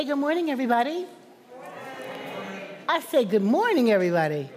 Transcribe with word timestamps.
Hey, 0.00 0.06
good 0.06 0.16
morning, 0.16 0.50
everybody. 0.50 1.04
I 2.88 3.00
say 3.00 3.26
good 3.26 3.42
morning, 3.42 3.90
everybody. 3.90 4.48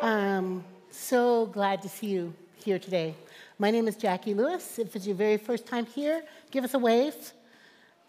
Um, 0.00 0.64
so 0.90 1.44
glad 1.44 1.82
to 1.82 1.90
see 1.90 2.06
you 2.06 2.32
here 2.64 2.78
today. 2.78 3.14
My 3.58 3.70
name 3.70 3.86
is 3.88 3.98
Jacqui 3.98 4.34
Lewis. 4.34 4.78
If 4.78 4.96
it's 4.96 5.06
your 5.06 5.14
very 5.14 5.36
first 5.36 5.66
time 5.66 5.84
here, 5.84 6.22
give 6.50 6.64
us 6.64 6.72
a 6.72 6.78
wave. 6.78 7.14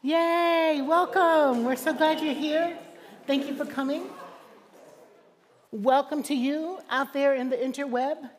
Yay, 0.02 0.82
welcome. 0.88 1.66
We're 1.66 1.76
so 1.76 1.92
glad 1.92 2.22
you're 2.22 2.34
here. 2.34 2.78
Thank 3.28 3.46
you 3.46 3.54
for 3.54 3.66
coming. 3.66 4.04
Welcome 5.74 6.24
to 6.24 6.34
you 6.34 6.80
out 6.90 7.12
there 7.12 7.36
in 7.36 7.50
the 7.50 7.58
interweb. 7.58 8.30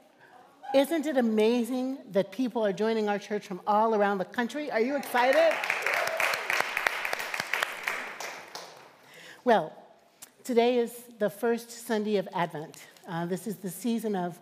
Isn't 0.75 1.05
it 1.05 1.19
amazing 1.19 1.99
that 2.13 2.33
people 2.33 2.65
are 2.65 2.73
joining 2.73 3.11
our 3.11 3.19
church 3.19 3.47
from 3.47 3.61
all 3.67 3.95
around 3.95 4.17
the 4.17 4.25
country? 4.25 4.71
Are 4.71 4.81
you 4.81 4.97
excited? 4.97 5.53
Well, 9.45 9.75
today 10.43 10.79
is 10.79 11.03
the 11.19 11.29
first 11.29 11.71
Sunday 11.71 12.17
of 12.17 12.27
Advent. 12.33 12.87
Uh, 13.07 13.27
this 13.27 13.47
is 13.47 13.57
the 13.57 13.69
season 13.69 14.17
of 14.17 14.41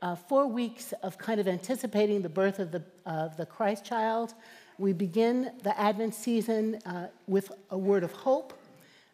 uh, 0.00 0.14
four 0.14 0.46
weeks 0.46 0.94
of 1.02 1.18
kind 1.18 1.40
of 1.40 1.48
anticipating 1.48 2.22
the 2.22 2.28
birth 2.28 2.60
of 2.60 2.70
the, 2.70 2.84
of 3.04 3.36
the 3.36 3.46
Christ 3.46 3.84
child. 3.84 4.34
We 4.78 4.92
begin 4.92 5.50
the 5.64 5.76
Advent 5.76 6.14
season 6.14 6.78
uh, 6.86 7.08
with 7.26 7.50
a 7.72 7.76
word 7.76 8.04
of 8.04 8.12
hope. 8.12 8.56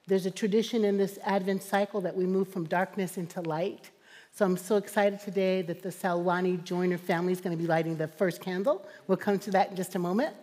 There's 0.06 0.26
a 0.26 0.30
tradition 0.30 0.84
in 0.84 0.98
this 0.98 1.18
Advent 1.24 1.62
cycle 1.62 2.02
that 2.02 2.14
we 2.14 2.26
move 2.26 2.48
from 2.48 2.66
darkness 2.66 3.16
into 3.16 3.40
light. 3.40 3.92
So 4.32 4.44
I'm 4.44 4.58
so 4.58 4.76
excited 4.76 5.20
today 5.20 5.62
that 5.62 5.80
the 5.80 5.88
Salwani 5.88 6.62
Joyner 6.64 6.98
family 6.98 7.32
is 7.32 7.40
going 7.40 7.56
to 7.56 7.62
be 7.62 7.66
lighting 7.66 7.96
the 7.96 8.08
first 8.08 8.42
candle. 8.42 8.86
We'll 9.06 9.16
come 9.16 9.38
to 9.38 9.50
that 9.52 9.70
in 9.70 9.76
just 9.76 9.94
a 9.94 9.98
moment. 9.98 10.36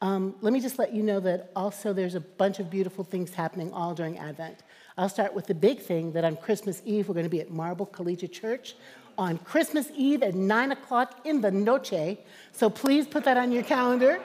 Um, 0.00 0.36
let 0.40 0.52
me 0.52 0.60
just 0.60 0.78
let 0.78 0.94
you 0.94 1.02
know 1.02 1.18
that 1.20 1.50
also 1.56 1.92
there's 1.92 2.14
a 2.14 2.20
bunch 2.20 2.60
of 2.60 2.70
beautiful 2.70 3.02
things 3.02 3.34
happening 3.34 3.72
all 3.72 3.94
during 3.94 4.16
Advent. 4.18 4.62
I'll 4.96 5.08
start 5.08 5.34
with 5.34 5.46
the 5.46 5.54
big 5.54 5.80
thing 5.80 6.12
that 6.12 6.24
on 6.24 6.36
Christmas 6.36 6.82
Eve, 6.84 7.08
we're 7.08 7.14
going 7.14 7.26
to 7.26 7.30
be 7.30 7.40
at 7.40 7.50
Marble 7.50 7.86
Collegiate 7.86 8.32
Church 8.32 8.76
on 9.16 9.38
Christmas 9.38 9.90
Eve 9.96 10.22
at 10.22 10.34
9 10.36 10.72
o'clock 10.72 11.26
in 11.26 11.40
the 11.40 11.50
noche. 11.50 12.16
So 12.52 12.70
please 12.70 13.08
put 13.08 13.24
that 13.24 13.36
on 13.36 13.50
your 13.50 13.64
calendar 13.64 14.20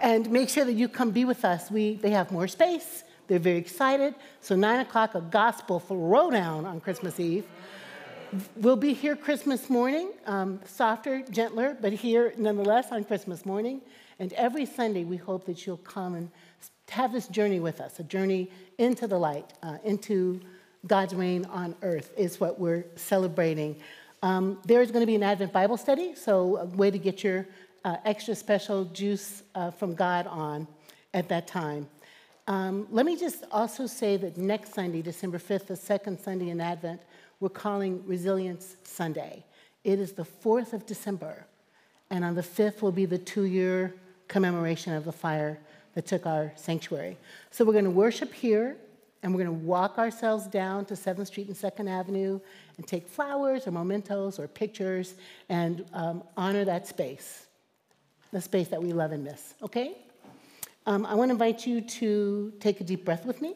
and 0.00 0.30
make 0.30 0.50
sure 0.50 0.66
that 0.66 0.74
you 0.74 0.88
come 0.88 1.10
be 1.10 1.24
with 1.24 1.44
us. 1.44 1.70
We, 1.70 1.94
they 1.94 2.10
have 2.10 2.30
more 2.30 2.46
space. 2.46 3.04
They're 3.26 3.38
very 3.38 3.56
excited. 3.56 4.14
So 4.42 4.54
9 4.54 4.80
o'clock, 4.80 5.14
a 5.14 5.22
gospel 5.22 5.82
throwdown 5.88 6.66
on 6.66 6.80
Christmas 6.80 7.18
Eve. 7.18 7.46
We'll 8.56 8.76
be 8.76 8.92
here 8.92 9.16
Christmas 9.16 9.70
morning, 9.70 10.10
um, 10.26 10.60
softer, 10.66 11.22
gentler, 11.30 11.78
but 11.80 11.94
here 11.94 12.34
nonetheless 12.36 12.92
on 12.92 13.04
Christmas 13.04 13.46
morning. 13.46 13.80
And 14.18 14.32
every 14.34 14.66
Sunday, 14.66 15.04
we 15.04 15.16
hope 15.16 15.46
that 15.46 15.66
you'll 15.66 15.76
come 15.78 16.14
and 16.14 16.30
have 16.90 17.12
this 17.12 17.28
journey 17.28 17.60
with 17.60 17.80
us, 17.80 17.98
a 17.98 18.04
journey 18.04 18.50
into 18.78 19.06
the 19.06 19.18
light, 19.18 19.52
uh, 19.62 19.78
into 19.84 20.40
God's 20.86 21.14
reign 21.14 21.44
on 21.46 21.74
earth, 21.82 22.12
is 22.16 22.38
what 22.40 22.58
we're 22.60 22.84
celebrating. 22.96 23.76
Um, 24.22 24.58
there's 24.64 24.90
going 24.90 25.00
to 25.00 25.06
be 25.06 25.16
an 25.16 25.22
Advent 25.22 25.52
Bible 25.52 25.76
study, 25.76 26.14
so 26.14 26.58
a 26.58 26.64
way 26.64 26.90
to 26.90 26.98
get 26.98 27.24
your 27.24 27.46
uh, 27.84 27.96
extra 28.04 28.34
special 28.34 28.84
juice 28.86 29.42
uh, 29.54 29.70
from 29.70 29.94
God 29.94 30.26
on 30.26 30.66
at 31.12 31.28
that 31.28 31.46
time. 31.46 31.88
Um, 32.46 32.86
let 32.90 33.06
me 33.06 33.16
just 33.16 33.44
also 33.50 33.86
say 33.86 34.16
that 34.18 34.36
next 34.36 34.74
Sunday, 34.74 35.00
December 35.00 35.38
5th, 35.38 35.66
the 35.66 35.76
second 35.76 36.20
Sunday 36.20 36.50
in 36.50 36.60
Advent, 36.60 37.00
we're 37.40 37.48
calling 37.48 38.02
Resilience 38.06 38.76
Sunday. 38.84 39.44
It 39.82 39.98
is 39.98 40.12
the 40.12 40.24
4th 40.24 40.72
of 40.72 40.86
December, 40.86 41.46
and 42.10 42.24
on 42.24 42.34
the 42.34 42.42
5th 42.42 42.82
will 42.82 42.92
be 42.92 43.06
the 43.06 43.18
two 43.18 43.44
year 43.44 43.94
commemoration 44.28 44.92
of 44.92 45.04
the 45.04 45.12
fire 45.12 45.58
that 45.94 46.06
took 46.06 46.26
our 46.26 46.52
sanctuary. 46.56 47.16
So 47.50 47.64
we're 47.64 47.72
going 47.72 47.84
to 47.84 47.90
worship 47.90 48.32
here, 48.32 48.76
and 49.22 49.32
we're 49.32 49.44
going 49.44 49.58
to 49.58 49.64
walk 49.64 49.98
ourselves 49.98 50.46
down 50.46 50.84
to 50.86 50.94
7th 50.94 51.28
Street 51.28 51.48
and 51.48 51.56
2nd 51.56 51.88
Avenue 51.88 52.40
and 52.76 52.86
take 52.86 53.08
flowers 53.08 53.66
or 53.66 53.70
mementos 53.70 54.38
or 54.38 54.48
pictures 54.48 55.14
and 55.48 55.84
um, 55.92 56.22
honor 56.36 56.64
that 56.64 56.86
space, 56.86 57.46
the 58.32 58.40
space 58.40 58.68
that 58.68 58.82
we 58.82 58.92
love 58.92 59.12
and 59.12 59.24
miss, 59.24 59.54
okay? 59.62 59.96
Um, 60.86 61.06
I 61.06 61.14
want 61.14 61.30
to 61.30 61.32
invite 61.32 61.66
you 61.66 61.80
to 61.80 62.52
take 62.60 62.80
a 62.80 62.84
deep 62.84 63.04
breath 63.04 63.24
with 63.24 63.40
me. 63.40 63.54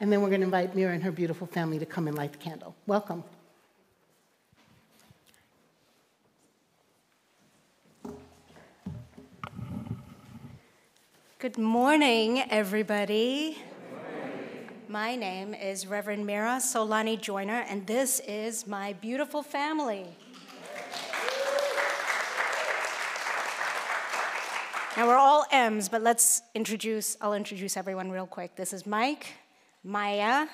And 0.00 0.10
then 0.10 0.22
we're 0.22 0.30
going 0.30 0.40
to 0.40 0.46
invite 0.46 0.74
Mira 0.74 0.94
and 0.94 1.02
her 1.02 1.12
beautiful 1.12 1.46
family 1.46 1.78
to 1.78 1.84
come 1.84 2.08
and 2.08 2.16
light 2.16 2.32
the 2.32 2.38
candle. 2.38 2.74
Welcome. 2.86 3.22
Good 11.40 11.56
morning, 11.56 12.42
everybody. 12.50 13.56
My 14.88 15.16
name 15.16 15.54
is 15.54 15.86
Reverend 15.86 16.26
Mira 16.26 16.60
Solani 16.60 17.18
Joyner, 17.18 17.64
and 17.66 17.86
this 17.86 18.20
is 18.28 18.66
my 18.66 18.92
beautiful 18.92 19.42
family. 19.42 20.04
Now 24.98 25.06
we're 25.08 25.16
all 25.16 25.46
M's, 25.50 25.88
but 25.88 26.02
let's 26.02 26.42
introduce, 26.54 27.16
I'll 27.22 27.32
introduce 27.32 27.78
everyone 27.78 28.10
real 28.10 28.26
quick. 28.26 28.54
This 28.54 28.74
is 28.74 28.84
Mike, 28.84 29.28
Maya, 29.82 30.46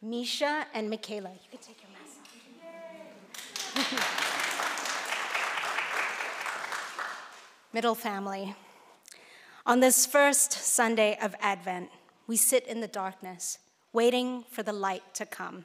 Misha, 0.00 0.64
and 0.72 0.88
Michaela. 0.88 1.28
You 1.28 1.50
can 1.50 1.60
take 1.60 1.82
your 1.82 1.90
mask 1.92 2.20
off. 3.76 4.14
Middle 7.74 7.94
family. 7.94 8.56
On 9.66 9.80
this 9.80 10.04
first 10.04 10.52
Sunday 10.52 11.16
of 11.22 11.34
Advent, 11.40 11.88
we 12.26 12.36
sit 12.36 12.66
in 12.66 12.82
the 12.82 12.86
darkness, 12.86 13.58
waiting 13.94 14.44
for 14.50 14.62
the 14.62 14.74
light 14.74 15.14
to 15.14 15.24
come. 15.24 15.64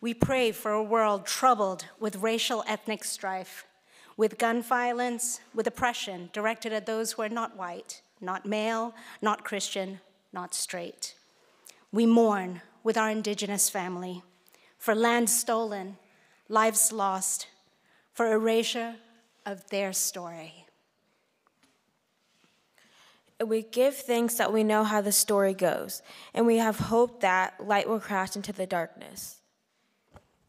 We 0.00 0.14
pray 0.14 0.50
for 0.50 0.72
a 0.72 0.82
world 0.82 1.24
troubled 1.24 1.84
with 2.00 2.16
racial 2.16 2.64
ethnic 2.66 3.04
strife, 3.04 3.66
with 4.16 4.36
gun 4.36 4.62
violence, 4.62 5.40
with 5.54 5.68
oppression 5.68 6.30
directed 6.32 6.72
at 6.72 6.86
those 6.86 7.12
who 7.12 7.22
are 7.22 7.28
not 7.28 7.56
white, 7.56 8.02
not 8.20 8.46
male, 8.46 8.94
not 9.20 9.44
Christian, 9.44 10.00
not 10.32 10.52
straight. 10.52 11.14
We 11.92 12.04
mourn 12.04 12.62
with 12.82 12.96
our 12.96 13.10
indigenous 13.10 13.70
family 13.70 14.24
for 14.76 14.96
land 14.96 15.30
stolen, 15.30 15.98
lives 16.48 16.90
lost, 16.90 17.46
for 18.12 18.32
erasure 18.32 18.96
of 19.46 19.70
their 19.70 19.92
story 19.92 20.61
we 23.48 23.62
give 23.62 23.96
thanks 23.96 24.34
that 24.34 24.52
we 24.52 24.64
know 24.64 24.84
how 24.84 25.00
the 25.00 25.12
story 25.12 25.54
goes, 25.54 26.02
and 26.34 26.46
we 26.46 26.58
have 26.58 26.78
hope 26.78 27.20
that 27.20 27.54
light 27.64 27.88
will 27.88 28.00
crash 28.00 28.36
into 28.36 28.52
the 28.52 28.66
darkness. 28.66 29.38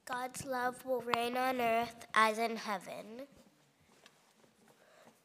God's 0.05 0.45
love 0.45 0.85
will 0.85 1.01
reign 1.01 1.37
on 1.37 1.61
earth 1.61 2.05
as 2.13 2.37
in 2.37 2.57
heaven. 2.57 3.27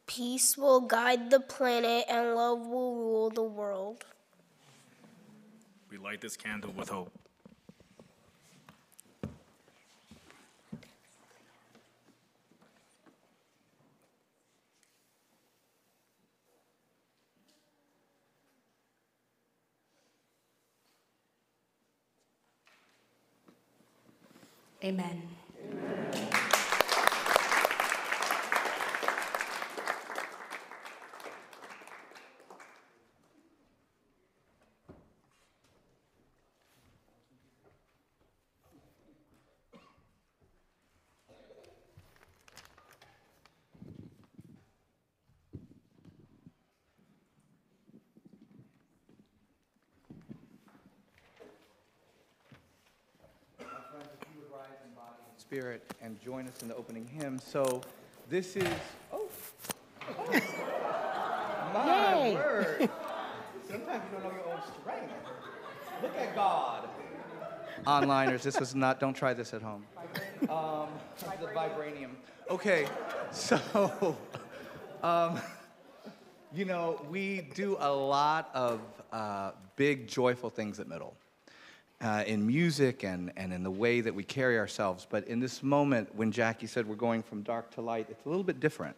Peace 0.07 0.57
will 0.57 0.81
guide 0.81 1.29
the 1.29 1.39
planet, 1.39 2.05
and 2.09 2.33
love 2.33 2.65
will 2.65 2.95
rule 2.95 3.29
the 3.29 3.43
world. 3.43 4.05
We 5.91 5.97
light 5.97 6.21
this 6.21 6.37
candle 6.37 6.71
with 6.71 6.89
hope. 6.89 7.11
Amen. 24.83 25.38
Spirit 55.49 55.81
and 55.99 56.21
join 56.21 56.47
us 56.47 56.61
in 56.61 56.67
the 56.67 56.75
opening 56.75 57.07
hymn. 57.07 57.39
So 57.39 57.81
this 58.29 58.55
is, 58.55 58.67
oh, 59.11 59.27
oh 60.07 61.71
my 61.73 62.13
Yay. 62.23 62.35
word. 62.35 62.89
Sometimes 63.67 64.03
you 64.11 64.19
don't 64.19 64.23
know 64.23 64.31
your 64.31 64.53
own 64.53 64.61
strength. 64.79 65.11
Look 66.03 66.15
at 66.15 66.35
God. 66.35 66.87
Onliners, 67.87 68.43
this 68.43 68.59
was 68.59 68.75
not, 68.75 68.99
don't 68.99 69.15
try 69.15 69.33
this 69.33 69.55
at 69.55 69.63
home. 69.63 69.87
Um, 70.49 70.89
the 71.41 71.47
vibranium. 71.47 72.11
Okay, 72.51 72.85
so 73.31 74.15
um, 75.01 75.39
You 76.53 76.65
know, 76.65 76.99
we 77.11 77.41
do 77.53 77.77
a 77.79 77.91
lot 77.91 78.49
of 78.55 78.81
uh, 79.11 79.51
big, 79.75 80.07
joyful 80.07 80.49
things 80.49 80.79
at 80.79 80.87
Middle. 80.87 81.15
Uh, 82.01 82.23
in 82.25 82.47
music 82.47 83.03
and, 83.03 83.29
and 83.35 83.51
in 83.51 83.61
the 83.61 83.69
way 83.69 83.99
that 83.99 84.15
we 84.15 84.23
carry 84.23 84.57
ourselves. 84.57 85.05
But 85.09 85.27
in 85.27 85.41
this 85.41 85.61
moment, 85.61 86.15
when 86.15 86.31
Jacqui 86.31 86.69
said 86.69 86.87
we're 86.87 86.95
going 86.95 87.21
from 87.21 87.41
dark 87.41 87.71
to 87.71 87.81
light, 87.81 88.07
it's 88.09 88.25
a 88.25 88.29
little 88.29 88.43
bit 88.45 88.61
different, 88.61 88.95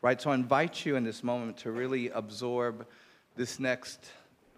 right? 0.00 0.18
So 0.18 0.30
I 0.30 0.36
invite 0.36 0.86
you 0.86 0.96
in 0.96 1.04
this 1.04 1.22
moment 1.22 1.58
to 1.58 1.70
really 1.70 2.08
absorb 2.08 2.86
this 3.36 3.60
next, 3.60 4.06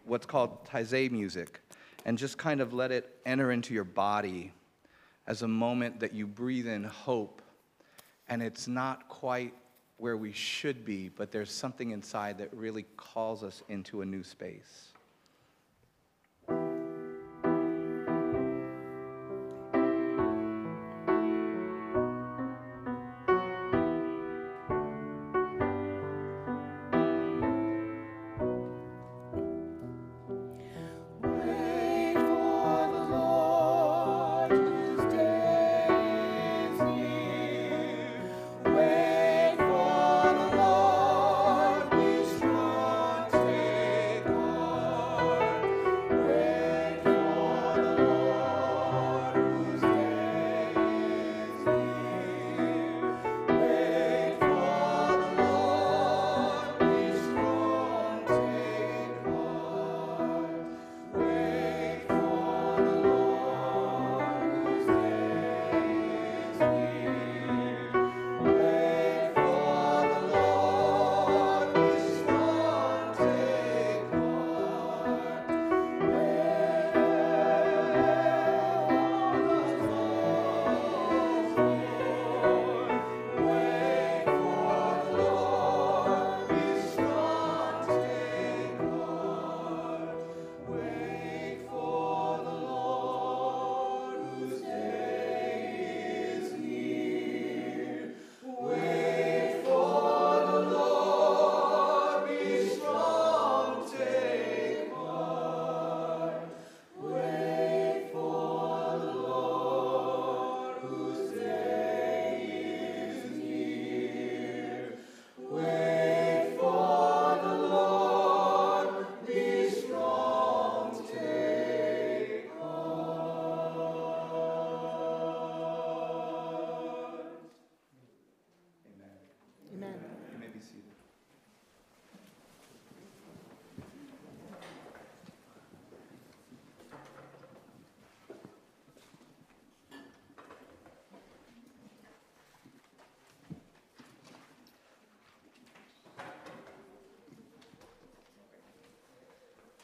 what's 0.05 0.27
called 0.27 0.65
Taizé 0.65 1.11
music, 1.11 1.61
and 2.05 2.17
just 2.17 2.39
kind 2.39 2.61
of 2.61 2.73
let 2.73 2.93
it 2.93 3.19
enter 3.27 3.51
into 3.51 3.75
your 3.75 3.83
body 3.83 4.53
as 5.27 5.43
a 5.43 5.49
moment 5.49 5.99
that 5.99 6.15
you 6.15 6.25
breathe 6.25 6.69
in 6.69 6.85
hope. 6.85 7.43
And 8.29 8.45
it's 8.45 8.69
not 8.69 9.09
quite 9.09 9.55
where 9.97 10.17
we 10.17 10.31
should 10.31 10.85
be, 10.85 11.09
but 11.09 11.33
there's 11.33 11.51
something 11.51 11.91
inside 11.91 12.39
that 12.39 12.55
really 12.55 12.85
calls 12.97 13.43
us 13.43 13.61
into 13.69 14.03
a 14.03 14.05
new 14.05 14.23
space. 14.23 14.92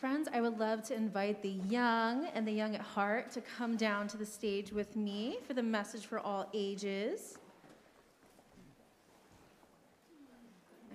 Friends, 0.01 0.29
I 0.33 0.41
would 0.41 0.61
love 0.61 0.85
to 0.85 0.95
invite 0.95 1.43
the 1.43 1.59
young 1.69 2.29
and 2.33 2.47
the 2.47 2.53
young 2.53 2.77
at 2.77 2.81
heart 2.81 3.33
to 3.33 3.41
come 3.41 3.77
down 3.77 4.07
to 4.09 4.17
the 4.17 4.25
stage 4.25 4.71
with 4.71 4.95
me 4.95 5.39
for 5.45 5.55
the 5.55 5.63
message 5.63 6.07
for 6.07 6.21
all 6.21 6.49
ages. 6.55 7.37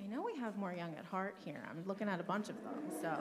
I 0.01 0.07
know 0.07 0.21
we 0.21 0.39
have 0.39 0.57
more 0.57 0.71
young 0.71 0.95
at 0.97 1.03
heart 1.03 1.35
here. 1.43 1.65
I'm 1.69 1.83
looking 1.85 2.07
at 2.07 2.21
a 2.21 2.23
bunch 2.23 2.47
of 2.47 2.55
them, 2.63 2.75
so. 3.01 3.13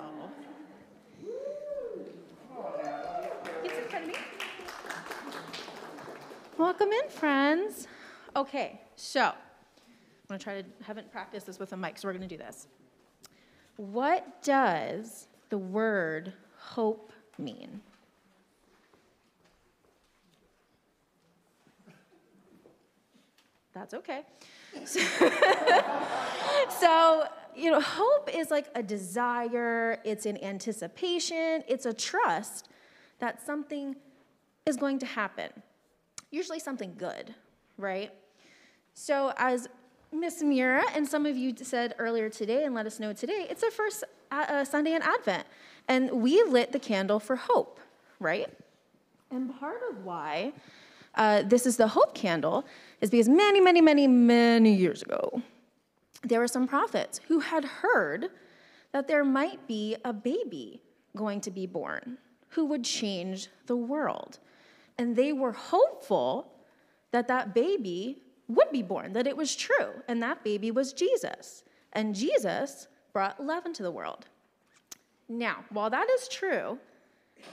It's 3.64 3.78
in 3.78 3.84
front 3.88 4.04
of 4.04 4.12
me. 4.12 4.18
Welcome 6.58 6.90
in, 6.92 7.10
friends. 7.10 7.88
Okay, 8.36 8.82
so 8.94 9.22
I'm 9.24 9.34
gonna 10.28 10.38
try 10.38 10.62
to, 10.62 10.68
haven't 10.84 11.10
practiced 11.10 11.46
this 11.46 11.58
with 11.58 11.72
a 11.72 11.76
mic, 11.76 11.98
so 11.98 12.06
we're 12.06 12.14
gonna 12.14 12.28
do 12.28 12.36
this. 12.36 12.68
What 13.74 14.44
does 14.44 15.26
the 15.52 15.58
word 15.58 16.32
hope 16.56 17.12
mean? 17.36 17.82
That's 23.74 23.92
okay. 23.92 24.22
So, 24.86 25.00
so, 26.80 27.24
you 27.54 27.70
know, 27.70 27.82
hope 27.82 28.34
is 28.34 28.50
like 28.50 28.68
a 28.74 28.82
desire, 28.82 30.00
it's 30.04 30.24
an 30.24 30.42
anticipation, 30.42 31.62
it's 31.68 31.84
a 31.84 31.92
trust 31.92 32.70
that 33.18 33.44
something 33.44 33.94
is 34.64 34.78
going 34.78 34.98
to 35.00 35.06
happen. 35.06 35.50
Usually 36.30 36.60
something 36.60 36.94
good, 36.96 37.34
right? 37.76 38.10
So, 38.94 39.34
as 39.36 39.68
Miss 40.12 40.42
Mira 40.42 40.84
and 40.94 41.08
some 41.08 41.24
of 41.24 41.36
you 41.36 41.54
said 41.56 41.94
earlier 41.98 42.28
today 42.28 42.64
and 42.64 42.74
let 42.74 42.86
us 42.86 43.00
know 43.00 43.12
today, 43.14 43.46
it's 43.48 43.62
our 43.62 43.70
first 43.70 44.04
uh, 44.30 44.44
uh, 44.48 44.64
Sunday 44.64 44.92
in 44.92 45.02
Advent. 45.02 45.46
And 45.88 46.10
we 46.10 46.42
lit 46.42 46.70
the 46.70 46.78
candle 46.78 47.18
for 47.18 47.34
hope, 47.34 47.80
right? 48.20 48.48
And 49.30 49.58
part 49.58 49.80
of 49.90 50.04
why 50.04 50.52
uh, 51.14 51.42
this 51.42 51.66
is 51.66 51.78
the 51.78 51.88
hope 51.88 52.14
candle 52.14 52.66
is 53.00 53.10
because 53.10 53.28
many, 53.28 53.60
many, 53.60 53.80
many, 53.80 54.06
many 54.06 54.74
years 54.74 55.02
ago, 55.02 55.42
there 56.22 56.40
were 56.40 56.48
some 56.48 56.68
prophets 56.68 57.20
who 57.28 57.40
had 57.40 57.64
heard 57.64 58.28
that 58.92 59.08
there 59.08 59.24
might 59.24 59.66
be 59.66 59.96
a 60.04 60.12
baby 60.12 60.82
going 61.16 61.40
to 61.40 61.50
be 61.50 61.66
born 61.66 62.18
who 62.50 62.66
would 62.66 62.84
change 62.84 63.48
the 63.66 63.76
world. 63.76 64.38
And 64.98 65.16
they 65.16 65.32
were 65.32 65.52
hopeful 65.52 66.52
that 67.12 67.28
that 67.28 67.54
baby 67.54 68.22
would 68.54 68.70
be 68.72 68.82
born, 68.82 69.12
that 69.12 69.26
it 69.26 69.36
was 69.36 69.54
true. 69.54 70.02
And 70.08 70.22
that 70.22 70.44
baby 70.44 70.70
was 70.70 70.92
Jesus. 70.92 71.64
And 71.92 72.14
Jesus 72.14 72.88
brought 73.12 73.44
love 73.44 73.66
into 73.66 73.82
the 73.82 73.90
world. 73.90 74.26
Now, 75.28 75.64
while 75.70 75.90
that 75.90 76.08
is 76.10 76.28
true, 76.28 76.78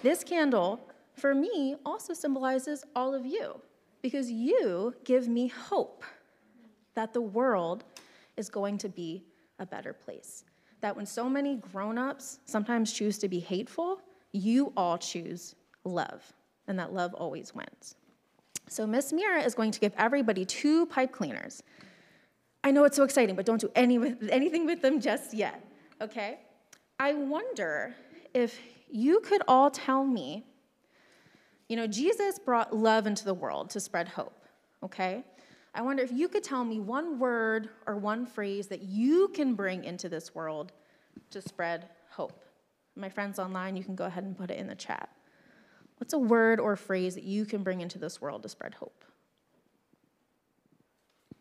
this 0.03 0.23
candle, 0.23 0.79
for 1.13 1.33
me, 1.33 1.75
also 1.85 2.13
symbolizes 2.13 2.83
all 2.95 3.13
of 3.13 3.25
you 3.25 3.59
because 4.01 4.31
you 4.31 4.93
give 5.03 5.27
me 5.27 5.47
hope 5.47 6.03
that 6.95 7.13
the 7.13 7.21
world 7.21 7.83
is 8.37 8.49
going 8.49 8.77
to 8.79 8.89
be 8.89 9.23
a 9.59 9.65
better 9.65 9.93
place. 9.93 10.45
That 10.81 10.95
when 10.95 11.05
so 11.05 11.29
many 11.29 11.57
grown 11.57 11.97
ups 11.97 12.39
sometimes 12.45 12.93
choose 12.93 13.17
to 13.19 13.27
be 13.27 13.39
hateful, 13.39 14.01
you 14.31 14.71
all 14.77 14.97
choose 14.97 15.55
love, 15.83 16.23
and 16.67 16.79
that 16.79 16.93
love 16.93 17.13
always 17.13 17.53
wins. 17.53 17.95
So, 18.69 18.85
Miss 18.85 19.11
Mira 19.11 19.41
is 19.41 19.55
going 19.55 19.71
to 19.71 19.79
give 19.79 19.93
everybody 19.97 20.45
two 20.45 20.85
pipe 20.85 21.11
cleaners. 21.11 21.63
I 22.63 22.71
know 22.71 22.83
it's 22.83 22.95
so 22.95 23.03
exciting, 23.03 23.35
but 23.35 23.45
don't 23.45 23.59
do 23.59 23.71
any 23.75 23.97
with, 23.97 24.29
anything 24.29 24.65
with 24.65 24.81
them 24.81 25.01
just 25.01 25.33
yet, 25.33 25.65
okay? 25.99 26.39
I 26.99 27.13
wonder 27.13 27.95
if 28.33 28.59
you 28.91 29.21
could 29.21 29.41
all 29.47 29.71
tell 29.71 30.05
me, 30.05 30.45
you 31.67 31.77
know, 31.77 31.87
Jesus 31.87 32.37
brought 32.37 32.75
love 32.75 33.07
into 33.07 33.25
the 33.25 33.33
world 33.33 33.71
to 33.71 33.79
spread 33.79 34.07
hope, 34.07 34.45
okay? 34.83 35.23
I 35.73 35.81
wonder 35.81 36.03
if 36.03 36.11
you 36.11 36.27
could 36.27 36.43
tell 36.43 36.63
me 36.63 36.79
one 36.79 37.17
word 37.17 37.69
or 37.87 37.97
one 37.97 38.25
phrase 38.25 38.67
that 38.67 38.83
you 38.83 39.29
can 39.29 39.55
bring 39.55 39.83
into 39.83 40.09
this 40.09 40.35
world 40.35 40.73
to 41.31 41.41
spread 41.41 41.89
hope. 42.09 42.43
My 42.95 43.09
friends 43.09 43.39
online, 43.39 43.77
you 43.77 43.83
can 43.83 43.95
go 43.95 44.05
ahead 44.05 44.25
and 44.25 44.37
put 44.37 44.51
it 44.51 44.57
in 44.57 44.67
the 44.67 44.75
chat. 44.75 45.09
What's 45.99 46.13
a 46.13 46.17
word 46.17 46.59
or 46.59 46.75
phrase 46.75 47.15
that 47.15 47.25
you 47.25 47.45
can 47.45 47.61
bring 47.61 47.81
into 47.81 47.99
this 47.99 48.21
world 48.21 48.41
to 48.43 48.49
spread 48.49 48.73
hope? 48.73 49.03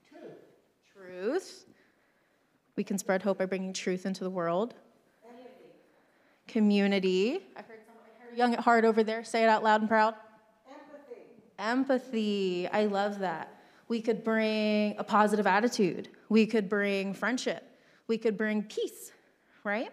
Truth. 0.09 0.33
Truth. 0.93 1.65
We 2.77 2.85
can 2.85 2.99
spread 2.99 3.23
hope 3.23 3.39
by 3.39 3.47
bringing 3.47 3.73
truth 3.73 4.05
into 4.05 4.25
the 4.25 4.31
world. 4.31 4.75
Community. 6.49 7.41
I 7.57 7.63
heard, 7.63 7.81
someone, 7.87 8.05
I 8.21 8.25
heard 8.25 8.37
young 8.37 8.55
at 8.55 8.61
heart 8.61 8.85
over 8.85 9.05
there 9.05 9.23
say 9.23 9.43
it 9.43 9.49
out 9.49 9.63
loud 9.63 9.83
and 9.83 9.89
proud. 9.89 10.15
Empathy. 10.69 11.23
Empathy. 11.59 12.69
I 12.69 12.87
love 12.87 13.21
that. 13.21 13.61
We 13.87 14.01
could 14.01 14.25
bring 14.25 14.97
a 14.99 15.05
positive 15.05 15.47
attitude. 15.47 16.09
We 16.29 16.47
could 16.47 16.69
bring 16.69 17.15
friendship. 17.15 17.65
We 18.07 18.19
could 18.19 18.37
bring 18.37 18.63
peace, 18.63 19.13
right? 19.63 19.91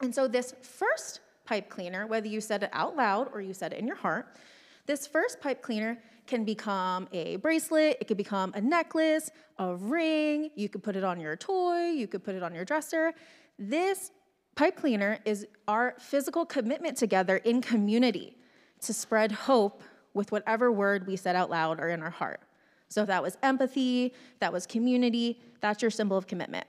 And 0.00 0.14
so, 0.14 0.28
this 0.28 0.54
first 0.62 1.20
pipe 1.48 1.70
cleaner, 1.70 2.06
whether 2.06 2.28
you 2.28 2.42
said 2.42 2.62
it 2.62 2.70
out 2.74 2.94
loud 2.94 3.30
or 3.32 3.40
you 3.40 3.54
said 3.54 3.72
it 3.72 3.78
in 3.78 3.86
your 3.86 3.96
heart, 3.96 4.36
this 4.84 5.06
first 5.06 5.40
pipe 5.40 5.62
cleaner 5.62 5.98
can 6.26 6.44
become 6.44 7.08
a 7.10 7.36
bracelet, 7.36 7.96
it 8.02 8.04
could 8.06 8.18
become 8.18 8.52
a 8.54 8.60
necklace, 8.60 9.30
a 9.58 9.74
ring, 9.74 10.50
you 10.56 10.68
could 10.68 10.82
put 10.82 10.94
it 10.94 11.04
on 11.04 11.18
your 11.18 11.36
toy, 11.36 11.88
you 11.88 12.06
could 12.06 12.22
put 12.22 12.34
it 12.34 12.42
on 12.42 12.54
your 12.54 12.66
dresser. 12.66 13.14
This 13.58 14.10
pipe 14.56 14.76
cleaner 14.76 15.20
is 15.24 15.46
our 15.66 15.94
physical 15.98 16.44
commitment 16.44 16.98
together 16.98 17.38
in 17.38 17.62
community 17.62 18.36
to 18.82 18.92
spread 18.92 19.32
hope 19.32 19.82
with 20.12 20.30
whatever 20.30 20.70
word 20.70 21.06
we 21.06 21.16
said 21.16 21.34
out 21.34 21.48
loud 21.48 21.80
or 21.80 21.88
in 21.88 22.02
our 22.02 22.10
heart. 22.10 22.40
So 22.88 23.00
if 23.00 23.06
that 23.06 23.22
was 23.22 23.38
empathy, 23.42 24.12
that 24.40 24.52
was 24.52 24.66
community, 24.66 25.40
that's 25.62 25.80
your 25.80 25.90
symbol 25.90 26.18
of 26.18 26.26
commitment. 26.26 26.66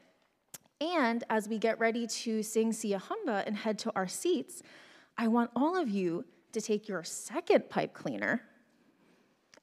And 0.82 1.24
as 1.30 1.50
we 1.50 1.58
get 1.58 1.80
ready 1.80 2.08
to 2.08 2.42
sing 2.42 2.72
Siyahamba 2.72 3.46
and 3.46 3.58
head 3.58 3.78
to 3.80 3.92
our 3.96 4.08
seats, 4.08 4.64
I 5.18 5.28
want 5.28 5.52
all 5.56 5.76
of 5.76 5.90
you 5.90 6.26
to 6.54 6.62
take 6.62 6.88
your 6.88 7.04
second 7.04 7.70
pipe 7.70 7.94
cleaner 7.94 8.42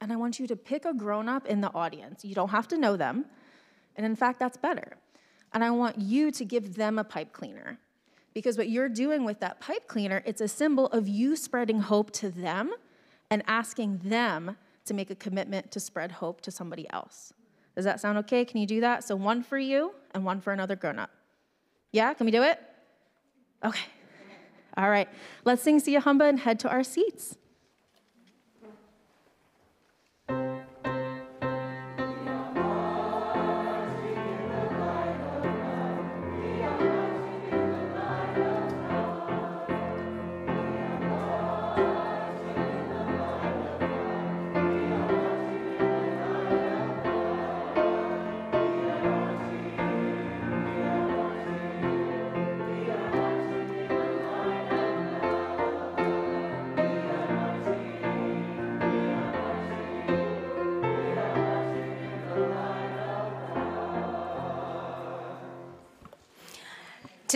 and 0.01 0.13
I 0.13 0.17
want 0.17 0.39
you 0.39 0.47
to 0.49 0.57
pick 0.57 0.85
a 0.85 0.93
grown 0.93 1.29
up 1.29 1.47
in 1.47 1.61
the 1.61 1.73
audience. 1.75 2.25
You 2.25 2.35
don't 2.35 2.51
have 2.51 2.69
to 2.69 2.79
know 2.79 2.97
them. 2.97 3.25
And 3.97 4.05
in 4.05 4.15
fact, 4.15 4.39
that's 4.39 4.57
better. 4.57 4.99
And 5.53 5.65
I 5.65 5.71
want 5.71 5.99
you 5.99 6.31
to 6.33 6.45
give 6.45 6.75
them 6.75 6.99
a 6.99 7.05
pipe 7.05 7.33
cleaner. 7.33 7.79
Because 8.35 8.59
what 8.59 8.69
you're 8.69 8.91
doing 8.91 9.25
with 9.25 9.41
that 9.41 9.61
pipe 9.61 9.89
cleaner, 9.89 10.23
it's 10.27 10.43
a 10.43 10.49
symbol 10.49 10.87
of 10.89 11.09
you 11.09 11.35
spreading 11.35 11.81
hope 11.81 12.11
to 12.13 12.29
them 12.29 12.73
and 13.31 13.43
asking 13.47 14.01
them 14.05 14.57
to 14.85 14.95
make 14.95 15.11
a 15.11 15.15
commitment 15.15 15.71
to 15.73 15.81
spread 15.81 16.13
hope 16.13 16.43
to 16.43 16.51
somebody 16.51 16.87
else. 16.91 17.33
Does 17.77 17.85
that 17.85 18.01
sound 18.01 18.19
okay? 18.19 18.45
Can 18.45 18.59
you 18.59 18.67
do 18.67 18.81
that? 18.81 19.05
So 19.05 19.15
one 19.15 19.43
for 19.43 19.59
you 19.59 19.93
and 20.15 20.25
one 20.25 20.41
for 20.41 20.53
another 20.53 20.75
grown 20.75 20.99
up. 20.99 21.11
Yeah, 21.93 22.13
can 22.15 22.27
we 22.27 22.33
do 22.33 22.43
it? 22.43 22.59
Okay. 23.65 23.87
All 24.77 24.91
right. 24.91 25.09
Let's 25.45 25.63
sing 25.63 25.81
Siyahamba 25.81 26.29
and 26.29 26.41
head 26.41 26.59
to 26.61 26.71
our 26.71 26.83
seats. 26.83 27.37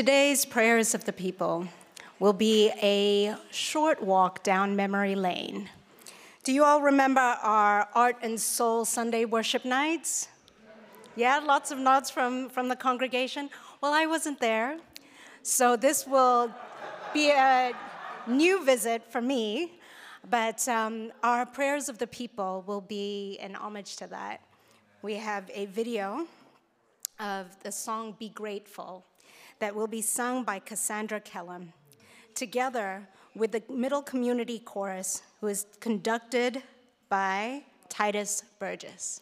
Today's 0.01 0.47
prayers 0.47 0.95
of 0.95 1.05
the 1.05 1.13
people 1.13 1.69
will 2.21 2.33
be 2.33 2.71
a 2.81 3.37
short 3.51 4.03
walk 4.03 4.43
down 4.43 4.75
memory 4.75 5.15
lane. 5.15 5.69
Do 6.43 6.53
you 6.53 6.65
all 6.65 6.81
remember 6.81 7.21
our 7.21 7.87
Art 7.95 8.17
and 8.23 8.41
Soul 8.41 8.87
Sunday 8.87 9.27
worship 9.27 9.67
nights? 9.67 10.29
Yeah, 11.17 11.39
lots 11.41 11.71
of 11.71 11.77
nods 11.79 12.09
from, 12.09 12.49
from 12.49 12.69
the 12.69 12.77
congregation. 12.77 13.51
Well, 13.83 13.93
I 13.93 14.07
wasn't 14.07 14.41
there. 14.41 14.79
So 15.43 15.77
this 15.77 16.07
will 16.07 16.51
be 17.13 17.29
a 17.33 17.73
new 18.27 18.65
visit 18.65 19.03
for 19.13 19.21
me, 19.21 19.81
but 20.31 20.67
um, 20.67 21.13
our 21.23 21.45
prayers 21.45 21.91
of 21.91 21.99
the 21.99 22.07
people 22.07 22.65
will 22.67 22.81
be 22.81 23.39
an 23.43 23.55
homage 23.55 23.97
to 23.97 24.07
that. 24.07 24.41
We 25.03 25.17
have 25.17 25.51
a 25.53 25.67
video 25.67 26.27
of 27.19 27.63
the 27.63 27.71
song 27.71 28.17
Be 28.19 28.31
Grateful 28.31 29.05
that 29.61 29.75
will 29.75 29.87
be 29.87 30.03
sung 30.03 30.43
by 30.43 30.59
Cassandra 30.59 31.21
Kellum, 31.21 31.73
together 32.35 33.09
with 33.35 33.53
the 33.53 33.63
Middle 33.71 34.03
Community 34.03 34.59
Chorus, 34.59 35.23
who 35.41 35.47
is 35.47 35.67
conducted 35.79 36.63
by 37.09 37.63
Tituss 37.89 38.43
Burgess. 38.59 39.21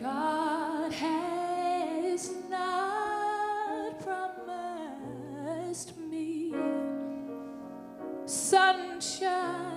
God 0.00 0.92
has 0.92 2.32
not 2.50 4.00
promised 4.00 5.96
me 5.98 6.54
sunshine. 8.26 9.75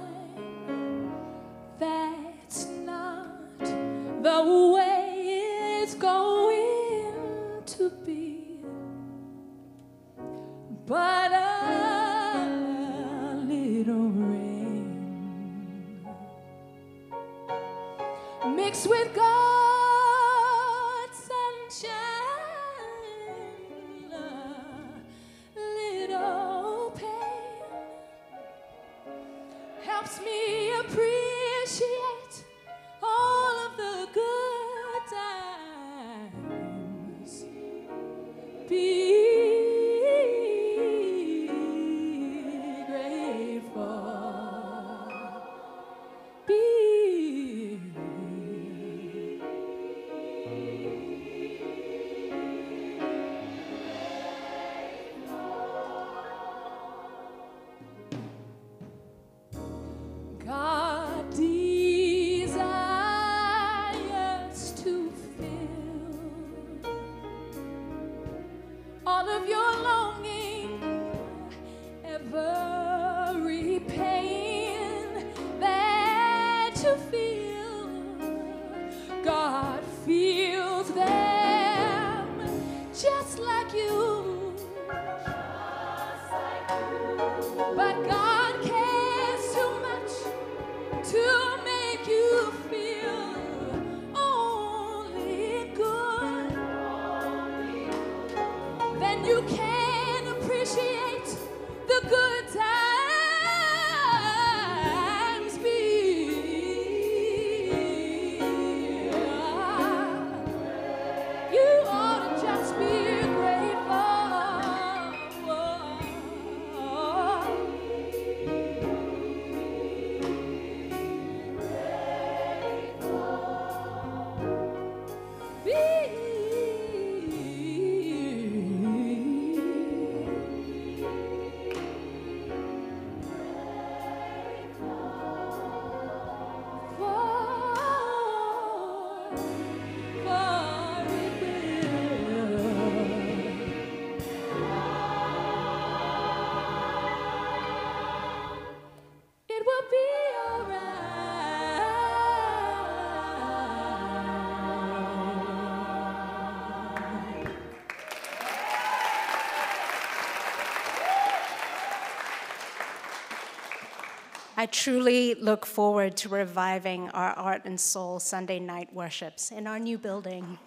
I 164.59 164.65
truly 164.65 165.35
look 165.35 165.65
forward 165.65 166.17
to 166.17 166.27
reviving 166.27 167.09
our 167.11 167.31
Art 167.31 167.61
and 167.63 167.79
Soul 167.79 168.19
Sunday 168.19 168.59
night 168.59 168.93
worships 168.93 169.51
in 169.51 169.67
our 169.67 169.79
new 169.79 169.97
building. 169.97 170.59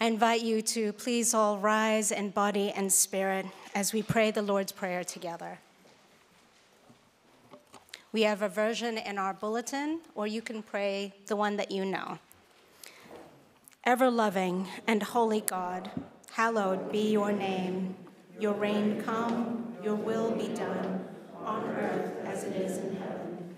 I 0.00 0.06
invite 0.06 0.42
you 0.42 0.60
to 0.62 0.92
please 0.94 1.32
all 1.32 1.58
rise 1.58 2.10
in 2.10 2.30
body 2.30 2.72
and 2.72 2.92
spirit 2.92 3.46
as 3.72 3.92
we 3.92 4.02
pray 4.02 4.32
the 4.32 4.42
Lord's 4.42 4.72
Prayer 4.72 5.04
together. 5.04 5.60
We 8.10 8.22
have 8.22 8.42
a 8.42 8.48
version 8.48 8.98
in 8.98 9.16
our 9.16 9.32
bulletin, 9.32 10.00
or 10.16 10.26
you 10.26 10.42
can 10.42 10.64
pray 10.64 11.14
the 11.28 11.36
one 11.36 11.56
that 11.56 11.70
you 11.70 11.84
know. 11.84 12.18
Ever 13.84 14.10
loving 14.10 14.66
and 14.88 15.04
holy 15.04 15.42
God, 15.42 15.92
hallowed 16.32 16.90
be 16.90 17.12
your 17.12 17.30
name. 17.30 17.94
Your 18.40 18.54
reign 18.54 19.00
come, 19.04 19.76
your 19.84 19.94
will 19.94 20.32
be 20.32 20.48
done, 20.48 20.99
on 21.50 21.66
earth 21.70 22.12
as 22.26 22.44
it 22.44 22.54
is 22.56 22.78
in 22.78 22.96
heaven. 22.96 23.56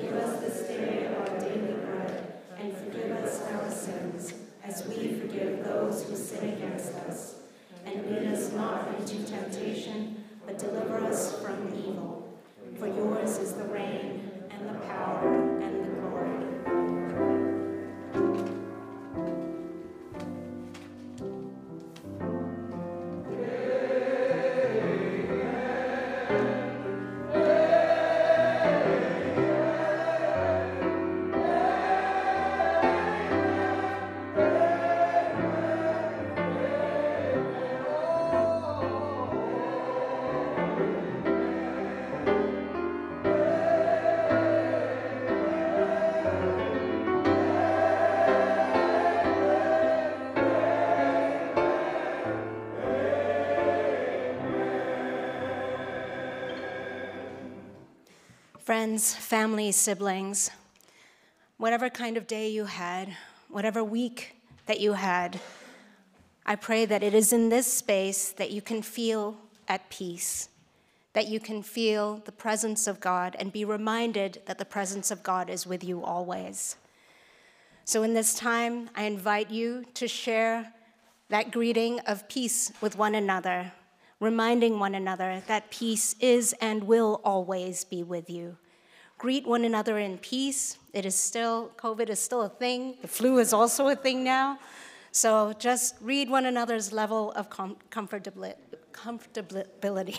Give 0.00 0.14
us 0.14 0.40
this 0.40 0.66
day 0.66 1.06
our 1.14 1.38
daily 1.38 1.74
bread, 1.74 2.42
and 2.58 2.76
forgive 2.76 3.12
us 3.12 3.40
our 3.52 3.70
sins, 3.70 4.34
as 4.64 4.84
we 4.88 5.14
forgive 5.14 5.62
those 5.64 6.02
who 6.04 6.16
sin 6.16 6.54
against 6.54 6.92
us. 7.08 7.36
And 7.86 8.04
lead 8.10 8.26
us 8.32 8.50
not 8.52 8.88
into 8.98 9.22
temptation, 9.24 10.24
but 10.44 10.58
deliver 10.58 11.04
us 11.04 11.40
from 11.40 11.72
evil. 11.72 12.36
For 12.80 12.88
yours 12.88 13.38
is 13.38 13.52
the 13.52 13.64
reign, 13.64 14.28
and 14.50 14.68
the 14.68 14.74
power, 14.80 15.32
and 15.62 15.84
the 15.84 15.90
glory. 18.40 18.49
Friends, 58.80 59.14
family, 59.14 59.72
siblings, 59.72 60.50
whatever 61.58 61.90
kind 61.90 62.16
of 62.16 62.26
day 62.26 62.48
you 62.48 62.64
had, 62.64 63.14
whatever 63.50 63.84
week 63.84 64.36
that 64.64 64.80
you 64.80 64.94
had, 64.94 65.38
I 66.46 66.56
pray 66.56 66.86
that 66.86 67.02
it 67.02 67.12
is 67.12 67.30
in 67.30 67.50
this 67.50 67.70
space 67.70 68.32
that 68.32 68.52
you 68.52 68.62
can 68.62 68.80
feel 68.80 69.36
at 69.68 69.90
peace, 69.90 70.48
that 71.12 71.28
you 71.28 71.40
can 71.40 71.62
feel 71.62 72.22
the 72.24 72.32
presence 72.32 72.86
of 72.86 73.00
God 73.00 73.36
and 73.38 73.52
be 73.52 73.66
reminded 73.66 74.40
that 74.46 74.56
the 74.56 74.64
presence 74.64 75.10
of 75.10 75.22
God 75.22 75.50
is 75.50 75.66
with 75.66 75.84
you 75.84 76.02
always. 76.02 76.76
So, 77.84 78.02
in 78.02 78.14
this 78.14 78.32
time, 78.32 78.88
I 78.96 79.02
invite 79.02 79.50
you 79.50 79.84
to 79.92 80.08
share 80.08 80.72
that 81.28 81.52
greeting 81.52 82.00
of 82.06 82.26
peace 82.30 82.72
with 82.80 82.96
one 82.96 83.14
another, 83.14 83.72
reminding 84.20 84.78
one 84.78 84.94
another 84.94 85.42
that 85.48 85.70
peace 85.70 86.16
is 86.18 86.54
and 86.62 86.84
will 86.84 87.20
always 87.24 87.84
be 87.84 88.02
with 88.02 88.30
you. 88.30 88.56
Greet 89.20 89.46
one 89.46 89.66
another 89.66 89.98
in 89.98 90.16
peace. 90.16 90.78
It 90.94 91.04
is 91.04 91.14
still, 91.14 91.72
COVID 91.76 92.08
is 92.08 92.18
still 92.18 92.40
a 92.40 92.48
thing. 92.48 92.96
The 93.02 93.06
flu 93.06 93.38
is 93.38 93.52
also 93.52 93.88
a 93.88 93.94
thing 93.94 94.24
now. 94.24 94.58
So 95.12 95.52
just 95.58 95.96
read 96.00 96.30
one 96.30 96.46
another's 96.46 96.90
level 96.90 97.32
of 97.32 97.50
com- 97.50 97.76
comfortabili- 97.90 98.54
comfortability. 98.92 100.18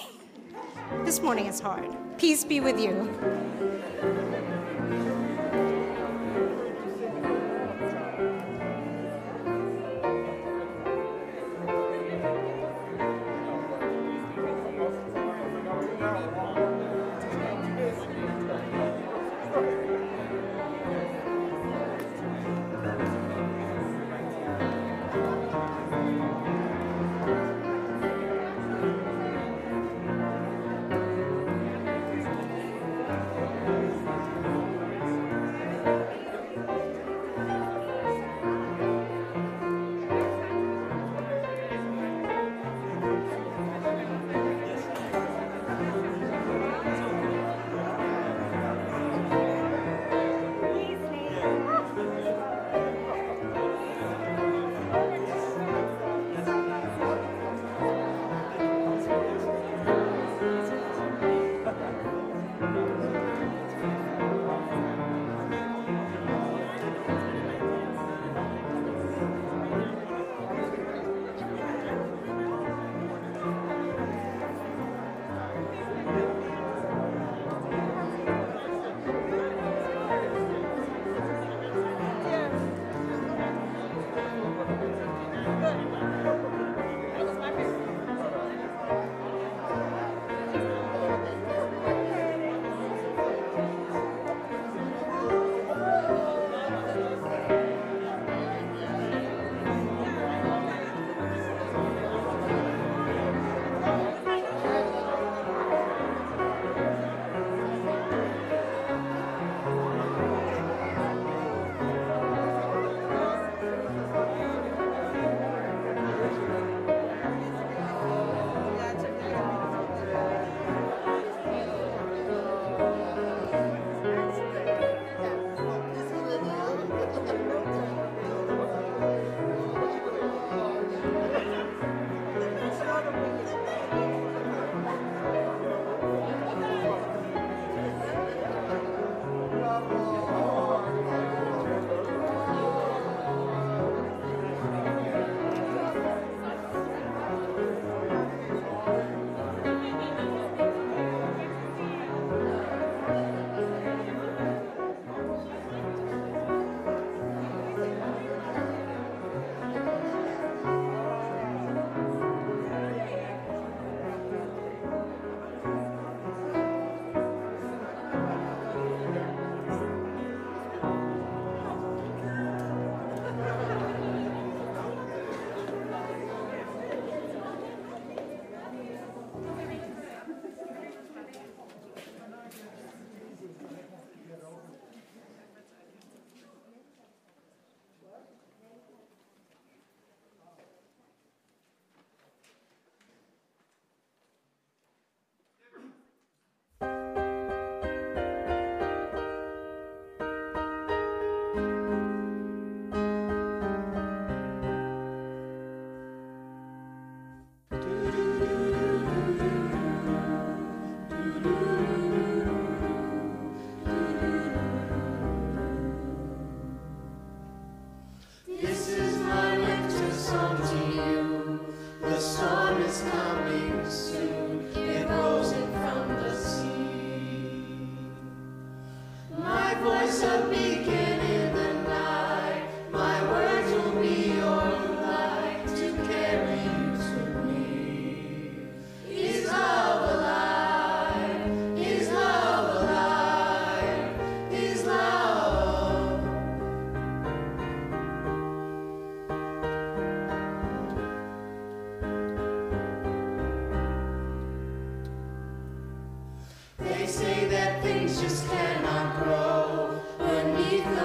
this 1.03 1.19
morning 1.19 1.47
is 1.47 1.59
hard. 1.59 1.89
Peace 2.19 2.43
be 2.43 2.59
with 2.59 2.79
you. 2.79 3.60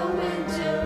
Is 0.09 0.76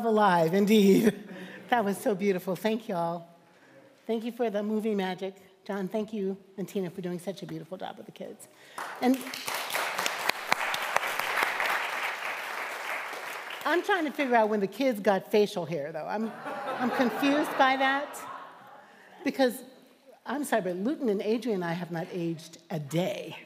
love 0.00 0.06
alive? 0.06 0.54
Indeed. 0.54 1.14
That 1.68 1.84
was 1.84 1.96
so 1.96 2.16
beautiful. 2.16 2.56
Thank 2.56 2.88
you 2.88 2.96
all. 2.96 3.28
Thank 4.04 4.24
you 4.24 4.32
for 4.32 4.50
the 4.50 4.60
movie 4.60 4.92
magic. 4.96 5.36
John, 5.64 5.86
thank 5.86 6.12
you 6.12 6.36
and 6.58 6.66
Tina 6.66 6.90
for 6.90 7.00
doing 7.00 7.20
such 7.20 7.44
a 7.44 7.46
beautiful 7.46 7.78
job 7.78 7.96
with 7.96 8.06
the 8.06 8.12
kids. 8.12 8.48
And 9.00 9.16
I'm 13.64 13.84
trying 13.84 14.04
to 14.04 14.10
figure 14.10 14.34
out 14.34 14.48
when 14.48 14.58
the 14.58 14.66
kids 14.66 14.98
got 14.98 15.30
facial 15.30 15.64
hair, 15.64 15.92
though. 15.92 16.08
I'm, 16.08 16.32
I'm 16.80 16.90
confused 16.90 17.56
by 17.56 17.76
that 17.76 18.18
because 19.22 19.54
I'm 20.26 20.42
sorry, 20.42 20.62
but 20.62 20.76
Luton 20.76 21.08
and 21.08 21.22
Adrian 21.22 21.62
and 21.62 21.64
I 21.64 21.74
have 21.74 21.92
not 21.92 22.08
aged 22.12 22.58
a 22.70 22.80
day 22.80 23.36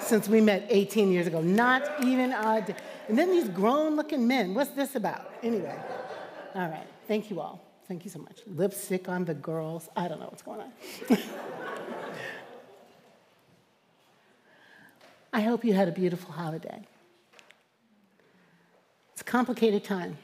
since 0.00 0.28
we 0.28 0.42
met 0.42 0.66
18 0.68 1.10
years 1.10 1.26
ago. 1.26 1.40
Not 1.40 2.04
even 2.04 2.32
a 2.32 2.60
day. 2.60 2.74
And 3.08 3.18
then 3.18 3.30
these 3.30 3.48
grown 3.48 3.96
looking 3.96 4.26
men. 4.26 4.54
What's 4.54 4.70
this 4.70 4.94
about? 4.94 5.30
Anyway, 5.42 5.76
all 6.54 6.68
right. 6.68 6.86
Thank 7.06 7.30
you 7.30 7.40
all. 7.40 7.60
Thank 7.86 8.04
you 8.04 8.10
so 8.10 8.18
much. 8.18 8.40
Lipstick 8.46 9.08
on 9.08 9.24
the 9.24 9.34
girls. 9.34 9.88
I 9.94 10.08
don't 10.08 10.20
know 10.20 10.26
what's 10.26 10.42
going 10.42 10.60
on. 10.60 10.72
I 15.32 15.40
hope 15.40 15.64
you 15.64 15.74
had 15.74 15.88
a 15.88 15.92
beautiful 15.92 16.32
holiday. 16.32 16.86
It's 19.12 19.20
a 19.20 19.24
complicated 19.24 19.84
time. 19.84 20.16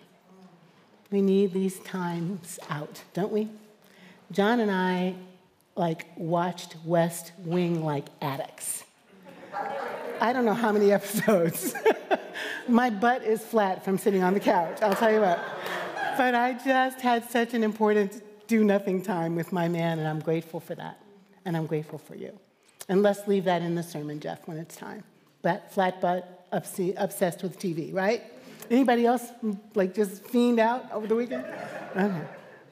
We 1.11 1.21
need 1.21 1.53
these 1.53 1.81
times 1.81 2.61
out, 2.71 3.03
don't 3.13 3.33
we? 3.33 3.49
John 4.31 4.61
and 4.61 4.71
I 4.71 5.17
like 5.75 6.07
watched 6.17 6.77
West 6.85 7.33
Wing 7.45 7.85
like 7.85 8.07
addicts. 8.23 8.85
I 10.21 10.33
don't 10.33 10.45
know 10.45 10.55
how 10.55 10.73
many 10.73 10.93
episodes. 10.93 11.75
My 12.69 12.91
butt 12.91 13.23
is 13.25 13.43
flat 13.43 13.85
from 13.85 13.99
sitting 13.99 14.23
on 14.23 14.35
the 14.35 14.41
couch, 14.41 14.83
I'll 14.83 14.95
tell 14.95 15.13
you 15.13 15.21
what. 15.21 15.43
But 16.17 16.35
I 16.35 16.53
just 16.53 17.01
had 17.01 17.29
such 17.31 17.55
an 17.55 17.65
important 17.65 18.23
do 18.47 18.65
nothing 18.65 19.01
time 19.01 19.37
with 19.37 19.53
my 19.53 19.69
man, 19.69 20.01
and 20.01 20.09
I'm 20.09 20.19
grateful 20.19 20.59
for 20.59 20.75
that. 20.75 21.01
And 21.45 21.57
I'm 21.57 21.67
grateful 21.67 21.99
for 21.99 22.17
you. 22.17 22.37
And 22.89 23.01
let's 23.01 23.29
leave 23.29 23.45
that 23.45 23.63
in 23.63 23.77
the 23.77 23.83
sermon, 23.83 24.19
Jeff, 24.19 24.47
when 24.49 24.59
it's 24.59 24.77
time. 24.77 25.05
But 25.41 25.73
flat 25.73 26.01
butt, 26.01 26.47
obsessed 26.51 27.43
with 27.43 27.59
TV, 27.59 27.95
right? 27.95 28.25
Anybody 28.69 29.07
else 29.07 29.25
like 29.75 29.95
just 29.95 30.25
fiend 30.27 30.59
out 30.59 30.91
over 30.93 31.07
the 31.07 31.15
weekend? 31.15 31.45
Okay. 31.97 32.23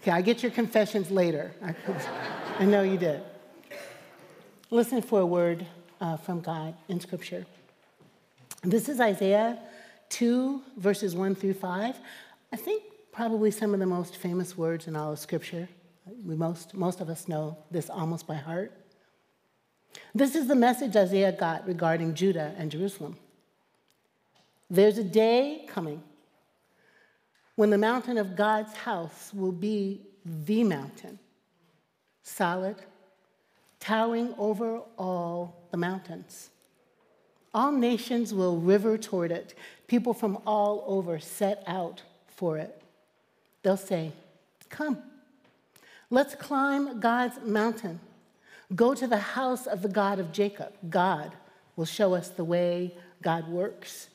Okay, 0.02 0.10
I 0.10 0.20
get 0.20 0.42
your 0.42 0.52
confessions 0.52 1.10
later. 1.10 1.52
I, 1.62 1.74
I 2.58 2.64
know 2.64 2.82
you 2.82 2.98
did. 2.98 3.22
Listen 4.70 5.00
for 5.00 5.20
a 5.20 5.26
word 5.26 5.64
uh, 6.00 6.16
from 6.16 6.40
God 6.40 6.74
in 6.88 7.00
Scripture. 7.00 7.46
This 8.62 8.88
is 8.88 9.00
Isaiah 9.00 9.58
2, 10.10 10.62
verses 10.76 11.14
1 11.14 11.34
through 11.34 11.54
5. 11.54 11.96
I 12.52 12.56
think 12.56 12.82
probably 13.12 13.50
some 13.50 13.74
of 13.74 13.80
the 13.80 13.86
most 13.86 14.16
famous 14.16 14.56
words 14.56 14.86
in 14.86 14.96
all 14.96 15.12
of 15.12 15.18
Scripture. 15.18 15.68
We 16.24 16.34
most, 16.34 16.74
most 16.74 17.00
of 17.00 17.08
us 17.08 17.28
know 17.28 17.56
this 17.70 17.90
almost 17.90 18.26
by 18.26 18.34
heart. 18.34 18.72
This 20.14 20.34
is 20.34 20.46
the 20.46 20.54
message 20.54 20.96
Isaiah 20.96 21.32
got 21.32 21.66
regarding 21.66 22.14
Judah 22.14 22.54
and 22.56 22.70
Jerusalem. 22.70 23.16
There's 24.70 24.98
a 24.98 25.04
day 25.04 25.64
coming 25.68 26.02
when 27.56 27.70
the 27.70 27.78
mountain 27.78 28.18
of 28.18 28.36
God's 28.36 28.72
house 28.74 29.32
will 29.34 29.52
be 29.52 30.02
the 30.24 30.62
mountain 30.64 31.18
solid, 32.28 32.76
towering 33.80 34.34
over 34.38 34.80
all 34.98 35.57
the 35.70 35.76
mountains. 35.76 36.50
All 37.54 37.72
nations 37.72 38.34
will 38.34 38.58
river 38.58 38.98
toward 38.98 39.32
it. 39.32 39.54
People 39.86 40.12
from 40.12 40.38
all 40.46 40.84
over 40.86 41.18
set 41.18 41.62
out 41.66 42.02
for 42.28 42.58
it. 42.58 42.82
They'll 43.62 43.76
say, 43.76 44.12
Come, 44.68 44.98
let's 46.10 46.34
climb 46.34 47.00
God's 47.00 47.40
mountain. 47.44 48.00
Go 48.74 48.94
to 48.94 49.06
the 49.06 49.18
house 49.18 49.66
of 49.66 49.80
the 49.80 49.88
God 49.88 50.18
of 50.18 50.30
Jacob. 50.30 50.74
God 50.88 51.32
will 51.74 51.86
show 51.86 52.14
us 52.14 52.28
the 52.28 52.44
way 52.44 52.94
God 53.22 53.48
works 53.48 54.08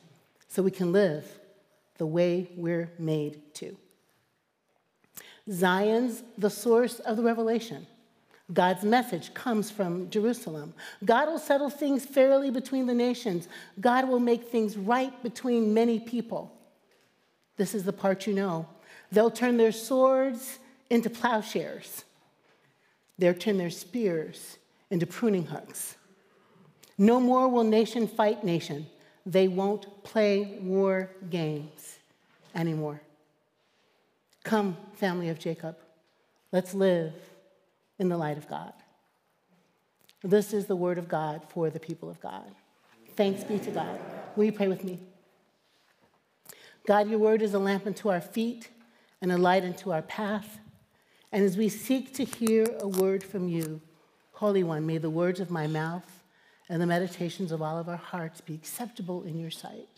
so 0.46 0.62
we 0.62 0.70
can 0.70 0.92
live 0.92 1.26
the 1.98 2.06
way 2.06 2.48
we're 2.56 2.90
made 2.98 3.54
to. 3.54 3.76
Zion's 5.50 6.22
the 6.38 6.50
source 6.50 7.00
of 7.00 7.16
the 7.16 7.22
revelation. 7.22 7.86
God's 8.52 8.84
message 8.84 9.32
comes 9.32 9.70
from 9.70 10.10
Jerusalem. 10.10 10.74
God 11.04 11.28
will 11.28 11.38
settle 11.38 11.70
things 11.70 12.04
fairly 12.04 12.50
between 12.50 12.86
the 12.86 12.94
nations. 12.94 13.48
God 13.80 14.06
will 14.08 14.20
make 14.20 14.44
things 14.44 14.76
right 14.76 15.22
between 15.22 15.72
many 15.72 15.98
people. 15.98 16.52
This 17.56 17.74
is 17.74 17.84
the 17.84 17.92
part 17.92 18.26
you 18.26 18.34
know. 18.34 18.66
They'll 19.10 19.30
turn 19.30 19.56
their 19.56 19.72
swords 19.72 20.58
into 20.90 21.08
plowshares, 21.08 22.04
they'll 23.18 23.34
turn 23.34 23.56
their 23.56 23.70
spears 23.70 24.58
into 24.90 25.06
pruning 25.06 25.46
hooks. 25.46 25.96
No 26.98 27.18
more 27.18 27.48
will 27.48 27.64
nation 27.64 28.06
fight 28.06 28.44
nation. 28.44 28.86
They 29.26 29.48
won't 29.48 30.04
play 30.04 30.58
war 30.60 31.10
games 31.30 31.98
anymore. 32.54 33.00
Come, 34.44 34.76
family 34.92 35.30
of 35.30 35.38
Jacob, 35.38 35.76
let's 36.52 36.74
live 36.74 37.14
in 38.04 38.10
the 38.10 38.16
light 38.16 38.38
of 38.38 38.48
God. 38.48 38.72
This 40.22 40.52
is 40.52 40.66
the 40.66 40.76
word 40.76 40.98
of 40.98 41.08
God 41.08 41.42
for 41.48 41.70
the 41.70 41.80
people 41.80 42.08
of 42.08 42.20
God. 42.20 42.54
Thanks 43.16 43.42
be 43.42 43.58
to 43.58 43.70
God. 43.70 43.98
Will 44.36 44.44
you 44.44 44.52
pray 44.52 44.68
with 44.68 44.84
me? 44.84 45.00
God, 46.86 47.08
your 47.08 47.18
word 47.18 47.40
is 47.40 47.54
a 47.54 47.58
lamp 47.58 47.86
unto 47.86 48.10
our 48.10 48.20
feet 48.20 48.68
and 49.22 49.32
a 49.32 49.38
light 49.38 49.64
unto 49.64 49.90
our 49.90 50.02
path. 50.02 50.58
And 51.32 51.42
as 51.42 51.56
we 51.56 51.68
seek 51.68 52.14
to 52.14 52.24
hear 52.24 52.66
a 52.80 52.88
word 52.88 53.24
from 53.24 53.48
you, 53.48 53.80
Holy 54.32 54.62
One, 54.62 54.86
may 54.86 54.98
the 54.98 55.10
words 55.10 55.40
of 55.40 55.50
my 55.50 55.66
mouth 55.66 56.22
and 56.68 56.80
the 56.80 56.86
meditations 56.86 57.52
of 57.52 57.62
all 57.62 57.78
of 57.78 57.88
our 57.88 57.96
hearts 57.96 58.40
be 58.40 58.54
acceptable 58.54 59.22
in 59.24 59.38
your 59.38 59.50
sight. 59.50 59.88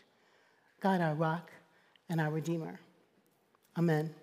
God, 0.80 1.00
our 1.00 1.14
rock 1.14 1.50
and 2.08 2.20
our 2.20 2.30
redeemer. 2.30 2.78
Amen. 3.76 4.14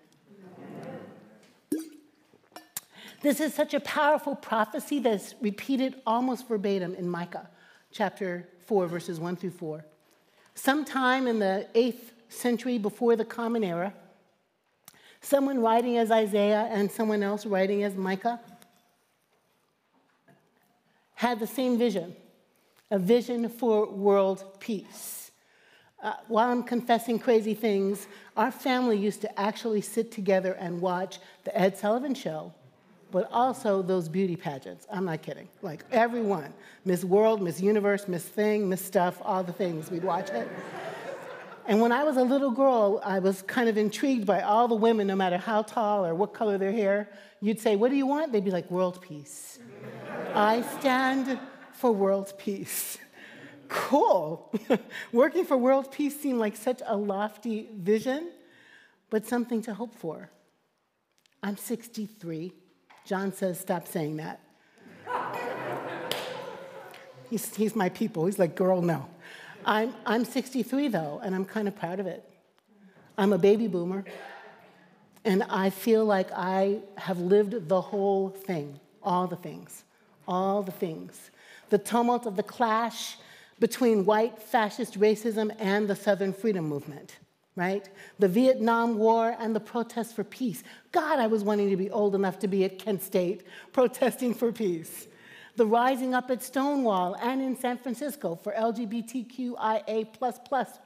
This 3.24 3.40
is 3.40 3.54
such 3.54 3.72
a 3.72 3.80
powerful 3.80 4.36
prophecy 4.36 4.98
that's 4.98 5.34
repeated 5.40 5.94
almost 6.06 6.46
verbatim 6.46 6.94
in 6.94 7.08
Micah 7.08 7.48
chapter 7.90 8.46
4, 8.66 8.86
verses 8.86 9.18
1 9.18 9.36
through 9.36 9.52
4. 9.52 9.82
Sometime 10.54 11.26
in 11.26 11.38
the 11.38 11.66
8th 11.74 12.10
century 12.28 12.76
before 12.76 13.16
the 13.16 13.24
Common 13.24 13.64
Era, 13.64 13.94
someone 15.22 15.60
writing 15.62 15.96
as 15.96 16.10
Isaiah 16.10 16.68
and 16.70 16.92
someone 16.92 17.22
else 17.22 17.46
writing 17.46 17.82
as 17.82 17.96
Micah 17.96 18.38
had 21.14 21.40
the 21.40 21.46
same 21.46 21.78
vision 21.78 22.14
a 22.90 22.98
vision 22.98 23.48
for 23.48 23.90
world 23.90 24.44
peace. 24.60 25.30
Uh, 26.02 26.12
while 26.28 26.50
I'm 26.50 26.62
confessing 26.62 27.18
crazy 27.18 27.54
things, 27.54 28.06
our 28.36 28.50
family 28.50 28.98
used 28.98 29.22
to 29.22 29.40
actually 29.40 29.80
sit 29.80 30.12
together 30.12 30.52
and 30.52 30.82
watch 30.82 31.20
The 31.44 31.58
Ed 31.58 31.78
Sullivan 31.78 32.14
Show 32.14 32.52
but 33.14 33.28
also 33.30 33.80
those 33.80 34.08
beauty 34.08 34.34
pageants. 34.34 34.88
I'm 34.90 35.04
not 35.04 35.22
kidding. 35.22 35.48
Like 35.62 35.84
everyone 35.92 36.52
Miss 36.84 37.04
World, 37.04 37.40
Miss 37.40 37.60
Universe, 37.60 38.08
Miss 38.08 38.24
Thing, 38.24 38.68
Miss 38.68 38.84
Stuff, 38.84 39.22
all 39.22 39.44
the 39.44 39.52
things. 39.52 39.88
We'd 39.88 40.02
watch 40.02 40.30
it. 40.30 40.48
And 41.68 41.80
when 41.80 41.92
I 41.92 42.02
was 42.02 42.16
a 42.16 42.24
little 42.24 42.50
girl, 42.50 43.00
I 43.04 43.20
was 43.20 43.42
kind 43.42 43.68
of 43.68 43.78
intrigued 43.78 44.26
by 44.26 44.42
all 44.42 44.66
the 44.66 44.74
women, 44.74 45.06
no 45.06 45.14
matter 45.14 45.38
how 45.38 45.62
tall 45.62 46.04
or 46.04 46.12
what 46.12 46.34
color 46.34 46.58
their 46.58 46.72
hair. 46.72 47.08
You'd 47.40 47.60
say, 47.60 47.76
What 47.76 47.92
do 47.92 47.96
you 47.96 48.04
want? 48.04 48.32
They'd 48.32 48.44
be 48.44 48.50
like, 48.50 48.68
World 48.68 49.00
peace. 49.00 49.60
I 50.34 50.62
stand 50.80 51.38
for 51.70 51.92
world 51.92 52.32
peace. 52.36 52.98
Cool. 53.68 54.52
Working 55.12 55.44
for 55.44 55.56
world 55.56 55.92
peace 55.92 56.20
seemed 56.20 56.40
like 56.40 56.56
such 56.56 56.82
a 56.84 56.96
lofty 56.96 57.68
vision, 57.72 58.32
but 59.08 59.24
something 59.24 59.62
to 59.62 59.72
hope 59.72 59.94
for. 59.94 60.30
I'm 61.44 61.56
63. 61.56 62.52
John 63.04 63.32
says, 63.32 63.60
Stop 63.60 63.86
saying 63.86 64.16
that. 64.16 64.40
he's, 67.30 67.54
he's 67.54 67.76
my 67.76 67.88
people. 67.88 68.26
He's 68.26 68.38
like, 68.38 68.54
Girl, 68.54 68.80
no. 68.80 69.06
I'm, 69.64 69.94
I'm 70.04 70.24
63, 70.24 70.88
though, 70.88 71.20
and 71.22 71.34
I'm 71.34 71.44
kind 71.44 71.68
of 71.68 71.76
proud 71.76 72.00
of 72.00 72.06
it. 72.06 72.28
I'm 73.16 73.32
a 73.32 73.38
baby 73.38 73.66
boomer, 73.66 74.04
and 75.24 75.42
I 75.44 75.70
feel 75.70 76.04
like 76.04 76.30
I 76.32 76.80
have 76.98 77.18
lived 77.18 77.68
the 77.68 77.80
whole 77.80 78.28
thing, 78.28 78.78
all 79.02 79.26
the 79.26 79.36
things, 79.36 79.84
all 80.26 80.62
the 80.62 80.72
things. 80.72 81.30
The 81.70 81.78
tumult 81.78 82.26
of 82.26 82.36
the 82.36 82.42
clash 82.42 83.16
between 83.60 84.04
white 84.04 84.42
fascist 84.42 84.98
racism 84.98 85.54
and 85.58 85.88
the 85.88 85.96
Southern 85.96 86.32
freedom 86.32 86.68
movement 86.68 87.16
right? 87.56 87.88
The 88.18 88.28
Vietnam 88.28 88.98
War 88.98 89.36
and 89.38 89.54
the 89.54 89.60
protests 89.60 90.12
for 90.12 90.24
peace. 90.24 90.62
God, 90.92 91.18
I 91.18 91.26
was 91.26 91.44
wanting 91.44 91.70
to 91.70 91.76
be 91.76 91.90
old 91.90 92.14
enough 92.14 92.38
to 92.40 92.48
be 92.48 92.64
at 92.64 92.78
Kent 92.78 93.02
State 93.02 93.44
protesting 93.72 94.34
for 94.34 94.52
peace. 94.52 95.06
The 95.56 95.66
rising 95.66 96.14
up 96.14 96.30
at 96.30 96.42
Stonewall 96.42 97.14
and 97.14 97.40
in 97.40 97.56
San 97.56 97.78
Francisco 97.78 98.34
for 98.34 98.52
LGBTQIA 98.52 100.08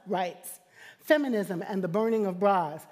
rights. 0.05 0.59
Feminism 0.99 1.63
and 1.67 1.83
the 1.83 1.87
burning 1.87 2.27
of 2.27 2.39
bras. 2.39 2.85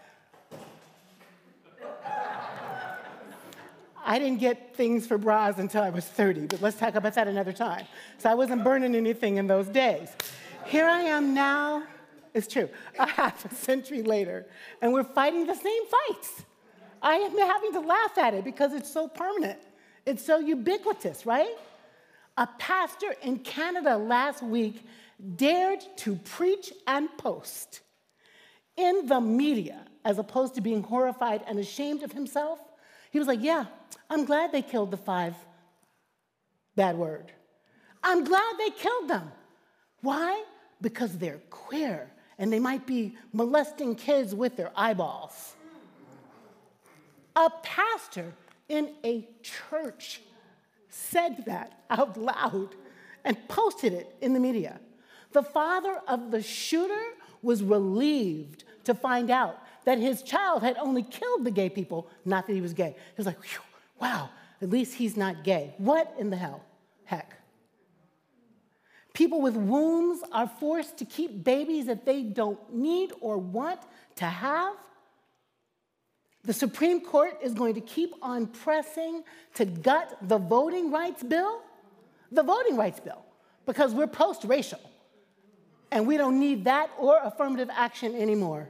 I 4.04 4.20
didn't 4.20 4.40
get 4.40 4.76
things 4.76 5.06
for 5.06 5.18
bras 5.18 5.60
until 5.60 5.84
I 5.84 5.90
was 5.90 6.06
30, 6.06 6.48
but 6.48 6.62
let's 6.62 6.78
talk 6.78 6.96
about 6.96 7.14
that 7.16 7.28
another 7.28 7.52
time. 7.52 7.86
So 8.18 8.30
I 8.32 8.36
wasn't 8.36 8.64
burning 8.64 8.96
anything 8.96 9.36
in 9.36 9.48
those 9.48 9.68
days. 9.68 10.10
Here 10.66 10.86
I 10.86 11.02
am 11.02 11.34
now 11.34 11.84
it's 12.38 12.48
true. 12.48 12.70
A 13.00 13.08
half 13.08 13.44
a 13.46 13.54
century 13.54 14.04
later, 14.04 14.46
and 14.82 14.94
we're 14.94 15.04
fighting 15.04 15.48
the 15.48 15.56
same 15.56 15.82
fights. 15.88 16.44
I 17.02 17.16
am 17.16 17.38
having 17.38 17.74
to 17.74 17.80
laugh 17.80 18.18
at 18.18 18.34
it 18.34 18.44
because 18.44 18.74
it's 18.74 18.92
so 18.92 19.08
permanent. 19.08 19.60
It's 20.06 20.24
so 20.24 20.38
ubiquitous, 20.40 21.26
right? 21.26 21.56
A 22.38 22.48
pastor 22.60 23.16
in 23.24 23.40
Canada 23.40 23.98
last 23.98 24.44
week 24.44 24.86
dared 25.36 25.84
to 25.98 26.16
preach 26.16 26.72
and 26.86 27.10
post 27.18 27.82
in 28.76 29.08
the 29.08 29.20
media 29.20 29.86
as 30.06 30.20
opposed 30.20 30.54
to 30.56 30.62
being 30.62 30.84
horrified 30.84 31.44
and 31.48 31.58
ashamed 31.58 32.04
of 32.04 32.12
himself. 32.12 32.60
He 33.12 33.18
was 33.18 33.28
like, 33.28 33.42
Yeah, 33.42 33.66
I'm 34.10 34.26
glad 34.26 34.52
they 34.52 34.62
killed 34.62 34.92
the 34.92 34.98
five 34.98 35.34
bad 36.76 36.96
word. 36.98 37.32
I'm 38.04 38.24
glad 38.24 38.56
they 38.60 38.70
killed 38.70 39.10
them. 39.10 39.32
Why? 40.02 40.44
Because 40.80 41.18
they're 41.18 41.42
queer 41.50 42.12
and 42.40 42.52
they 42.52 42.60
might 42.60 42.86
be 42.86 43.18
molesting 43.34 43.96
kids 43.96 44.36
with 44.36 44.56
their 44.56 44.72
eyeballs. 44.76 45.56
A 47.36 47.50
pastor 47.64 48.34
in 48.70 48.94
a 49.04 49.28
church 49.42 50.22
said 50.90 51.44
that 51.46 51.84
out 51.90 52.18
loud 52.18 52.70
and 53.24 53.38
posted 53.48 53.94
it 53.94 54.16
in 54.22 54.34
the 54.34 54.40
media. 54.40 54.80
The 55.34 55.44
father 55.44 56.02
of 56.08 56.32
the 56.32 56.42
shooter 56.42 57.04
was 57.42 57.62
relieved 57.64 58.64
to 58.86 58.94
find 58.94 59.30
out 59.30 59.58
that 59.86 60.00
his 60.00 60.22
child 60.22 60.64
had 60.64 60.78
only 60.78 61.04
killed 61.04 61.44
the 61.44 61.52
gay 61.52 61.70
people, 61.70 62.10
not 62.26 62.48
that 62.48 62.54
he 62.54 62.62
was 62.62 62.74
gay. 62.74 62.96
He 62.96 63.14
was 63.18 63.26
like, 63.26 63.38
wow, 64.02 64.30
at 64.62 64.70
least 64.70 64.96
he's 64.96 65.16
not 65.16 65.44
gay. 65.44 65.74
What 65.78 66.14
in 66.18 66.30
the 66.30 66.38
hell? 66.38 66.64
Heck. 67.06 67.38
People 69.18 69.42
with 69.42 69.56
wombs 69.56 70.22
are 70.32 70.48
forced 70.48 70.98
to 70.98 71.04
keep 71.04 71.44
babies 71.44 71.88
that 71.88 72.06
they 72.06 72.22
don't 72.22 72.60
need 72.72 73.12
or 73.20 73.40
want 73.40 73.80
to 74.18 74.26
have. 74.26 74.76
The 76.44 76.54
Supreme 76.54 77.02
Court 77.02 77.36
is 77.42 77.56
going 77.56 77.74
to 77.74 77.82
keep 77.82 78.14
on 78.22 78.46
pressing 78.46 79.24
to 79.56 79.66
gut 79.66 80.16
the 80.22 80.38
voting 80.38 80.92
rights 80.92 81.24
bill, 81.24 81.64
the 82.32 82.44
voting 82.44 82.78
rights 82.78 83.00
bill, 83.00 83.26
because 83.66 83.92
we're 83.92 84.06
post 84.06 84.44
racial 84.44 84.80
and 85.92 86.06
we 86.06 86.16
don't 86.18 86.40
need 86.40 86.66
that 86.66 86.92
or 87.00 87.18
affirmative 87.24 87.72
action 87.74 88.14
anymore. 88.14 88.70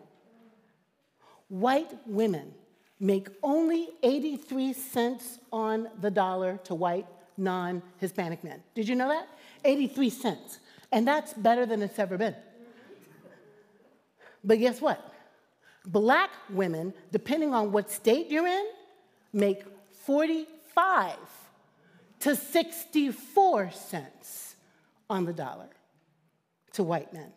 White 1.49 1.91
women 2.05 2.53
make 3.01 3.27
only 3.43 3.89
83 4.01 4.71
cents 4.71 5.39
on 5.51 5.89
the 5.99 6.09
dollar 6.09 6.55
to 6.63 6.73
white 6.73 7.05
non 7.37 7.81
Hispanic 7.99 8.43
men. 8.43 8.61
Did 8.75 8.87
you 8.87 8.95
know 8.95 9.09
that? 9.09 9.27
83 9.63 10.09
cents. 10.09 10.59
And 10.91 11.07
that's 11.07 11.33
better 11.33 11.65
than 11.65 11.81
it's 11.81 11.99
ever 11.99 12.17
been. 12.17 12.35
But 14.43 14.59
guess 14.59 14.81
what? 14.81 15.13
Black 15.85 16.29
women, 16.49 16.93
depending 17.11 17.53
on 17.53 17.71
what 17.71 17.91
state 17.91 18.29
you're 18.29 18.47
in, 18.47 18.65
make 19.33 19.63
45 20.05 21.15
to 22.21 22.35
64 22.35 23.71
cents 23.71 24.55
on 25.09 25.25
the 25.25 25.33
dollar 25.33 25.69
to 26.73 26.83
white 26.83 27.13
men. 27.13 27.31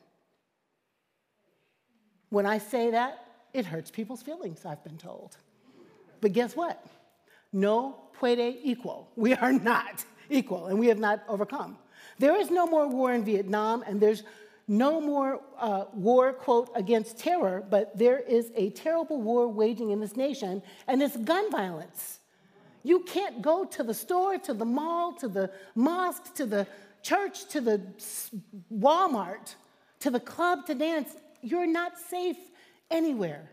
When 2.30 2.46
I 2.46 2.58
say 2.58 2.90
that, 2.92 3.24
it 3.52 3.66
hurts 3.66 3.90
people's 3.90 4.22
feelings, 4.22 4.64
I've 4.64 4.82
been 4.84 4.98
told. 4.98 5.36
But 6.20 6.32
guess 6.32 6.54
what? 6.54 6.84
No 7.52 7.96
puede 8.18 8.58
equal. 8.62 9.08
We 9.16 9.34
are 9.34 9.52
not 9.52 10.04
equal, 10.28 10.66
and 10.66 10.78
we 10.78 10.86
have 10.88 10.98
not 10.98 11.22
overcome. 11.28 11.76
There 12.18 12.36
is 12.36 12.50
no 12.50 12.66
more 12.66 12.86
war 12.86 13.12
in 13.12 13.24
Vietnam, 13.24 13.82
and 13.86 14.00
there's 14.00 14.22
no 14.68 15.00
more 15.00 15.40
uh, 15.58 15.86
war, 15.92 16.32
quote, 16.32 16.70
against 16.76 17.18
terror, 17.18 17.64
but 17.68 17.98
there 17.98 18.20
is 18.20 18.52
a 18.54 18.70
terrible 18.70 19.20
war 19.20 19.48
waging 19.48 19.90
in 19.90 20.00
this 20.00 20.16
nation, 20.16 20.62
and 20.86 21.02
it's 21.02 21.16
gun 21.16 21.50
violence. 21.50 22.20
You 22.82 23.00
can't 23.00 23.42
go 23.42 23.64
to 23.64 23.82
the 23.82 23.92
store, 23.92 24.38
to 24.38 24.54
the 24.54 24.64
mall, 24.64 25.12
to 25.14 25.28
the 25.28 25.50
mosque, 25.74 26.34
to 26.34 26.46
the 26.46 26.66
church, 27.02 27.46
to 27.48 27.60
the 27.60 27.80
Walmart, 28.72 29.54
to 30.00 30.10
the 30.10 30.20
club 30.20 30.66
to 30.66 30.74
dance. 30.74 31.16
You're 31.42 31.66
not 31.66 31.98
safe 31.98 32.38
anywhere. 32.90 33.50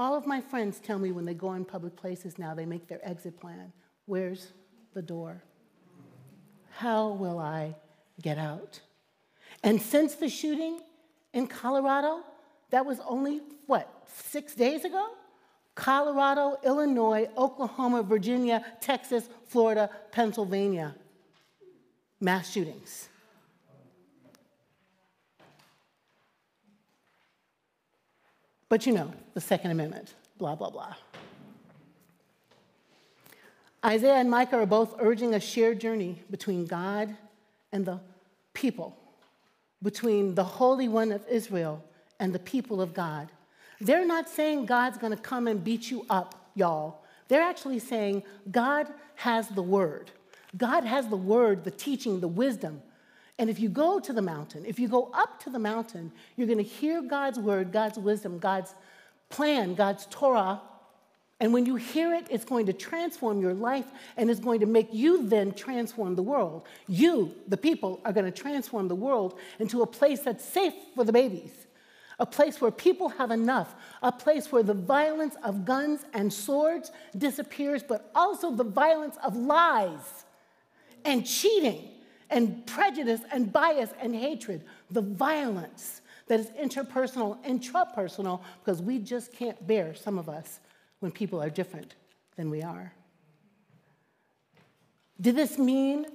All 0.00 0.14
of 0.14 0.26
my 0.26 0.40
friends 0.40 0.78
tell 0.78 0.98
me 0.98 1.12
when 1.12 1.26
they 1.26 1.34
go 1.34 1.52
in 1.52 1.66
public 1.66 1.94
places 1.94 2.38
now, 2.38 2.54
they 2.54 2.64
make 2.64 2.88
their 2.88 3.06
exit 3.06 3.38
plan. 3.38 3.70
Where's 4.06 4.54
the 4.94 5.02
door? 5.02 5.42
How 6.70 7.08
will 7.08 7.38
I 7.38 7.76
get 8.22 8.38
out? 8.38 8.80
And 9.62 9.78
since 9.78 10.14
the 10.14 10.30
shooting 10.30 10.80
in 11.34 11.46
Colorado, 11.46 12.22
that 12.70 12.86
was 12.86 12.98
only, 13.06 13.42
what, 13.66 13.92
six 14.06 14.54
days 14.54 14.86
ago? 14.86 15.06
Colorado, 15.74 16.56
Illinois, 16.64 17.28
Oklahoma, 17.36 18.02
Virginia, 18.02 18.64
Texas, 18.80 19.28
Florida, 19.48 19.90
Pennsylvania. 20.12 20.94
Mass 22.22 22.50
shootings. 22.50 23.09
But 28.70 28.86
you 28.86 28.92
know, 28.92 29.12
the 29.34 29.40
Second 29.40 29.72
Amendment, 29.72 30.14
blah, 30.38 30.54
blah, 30.54 30.70
blah. 30.70 30.94
Isaiah 33.84 34.14
and 34.14 34.30
Micah 34.30 34.56
are 34.56 34.66
both 34.66 34.94
urging 35.00 35.34
a 35.34 35.40
shared 35.40 35.80
journey 35.80 36.22
between 36.30 36.66
God 36.66 37.14
and 37.72 37.84
the 37.84 37.98
people, 38.54 38.96
between 39.82 40.34
the 40.36 40.44
Holy 40.44 40.86
One 40.86 41.10
of 41.10 41.26
Israel 41.28 41.82
and 42.20 42.32
the 42.32 42.38
people 42.38 42.80
of 42.80 42.94
God. 42.94 43.28
They're 43.80 44.06
not 44.06 44.28
saying 44.28 44.66
God's 44.66 44.98
gonna 44.98 45.16
come 45.16 45.48
and 45.48 45.64
beat 45.64 45.90
you 45.90 46.06
up, 46.08 46.50
y'all. 46.54 47.02
They're 47.26 47.42
actually 47.42 47.80
saying 47.80 48.22
God 48.50 48.86
has 49.16 49.48
the 49.48 49.62
word. 49.62 50.12
God 50.56 50.84
has 50.84 51.08
the 51.08 51.16
word, 51.16 51.64
the 51.64 51.70
teaching, 51.72 52.20
the 52.20 52.28
wisdom. 52.28 52.82
And 53.40 53.48
if 53.48 53.58
you 53.58 53.70
go 53.70 53.98
to 53.98 54.12
the 54.12 54.20
mountain, 54.20 54.66
if 54.66 54.78
you 54.78 54.86
go 54.86 55.10
up 55.14 55.42
to 55.44 55.50
the 55.50 55.58
mountain, 55.58 56.12
you're 56.36 56.46
going 56.46 56.58
to 56.58 56.62
hear 56.62 57.00
God's 57.00 57.38
word, 57.38 57.72
God's 57.72 57.98
wisdom, 57.98 58.38
God's 58.38 58.74
plan, 59.30 59.74
God's 59.74 60.06
Torah. 60.10 60.60
And 61.40 61.54
when 61.54 61.64
you 61.64 61.76
hear 61.76 62.12
it, 62.12 62.26
it's 62.28 62.44
going 62.44 62.66
to 62.66 62.74
transform 62.74 63.40
your 63.40 63.54
life 63.54 63.86
and 64.18 64.28
it's 64.28 64.40
going 64.40 64.60
to 64.60 64.66
make 64.66 64.92
you 64.92 65.26
then 65.26 65.54
transform 65.54 66.16
the 66.16 66.22
world. 66.22 66.66
You, 66.86 67.34
the 67.48 67.56
people, 67.56 68.02
are 68.04 68.12
going 68.12 68.30
to 68.30 68.42
transform 68.42 68.88
the 68.88 68.94
world 68.94 69.38
into 69.58 69.80
a 69.80 69.86
place 69.86 70.20
that's 70.20 70.44
safe 70.44 70.74
for 70.94 71.04
the 71.04 71.12
babies, 71.12 71.66
a 72.18 72.26
place 72.26 72.60
where 72.60 72.70
people 72.70 73.08
have 73.08 73.30
enough, 73.30 73.74
a 74.02 74.12
place 74.12 74.52
where 74.52 74.62
the 74.62 74.74
violence 74.74 75.36
of 75.42 75.64
guns 75.64 76.04
and 76.12 76.30
swords 76.30 76.92
disappears, 77.16 77.82
but 77.82 78.10
also 78.14 78.54
the 78.54 78.64
violence 78.64 79.16
of 79.24 79.34
lies 79.34 80.26
and 81.06 81.24
cheating 81.24 81.89
and 82.30 82.64
prejudice 82.66 83.20
and 83.32 83.52
bias 83.52 83.90
and 84.00 84.14
hatred, 84.14 84.64
the 84.90 85.02
violence 85.02 86.00
that 86.28 86.40
is 86.40 86.46
interpersonal, 86.50 87.42
intrapersonal, 87.44 88.40
because 88.64 88.80
we 88.80 88.98
just 88.98 89.32
can't 89.32 89.66
bear, 89.66 89.94
some 89.94 90.18
of 90.18 90.28
us, 90.28 90.60
when 91.00 91.10
people 91.10 91.42
are 91.42 91.50
different 91.50 91.96
than 92.36 92.50
we 92.50 92.62
are. 92.62 92.92
Did 95.20 95.36
this 95.36 95.58
mean, 95.58 96.06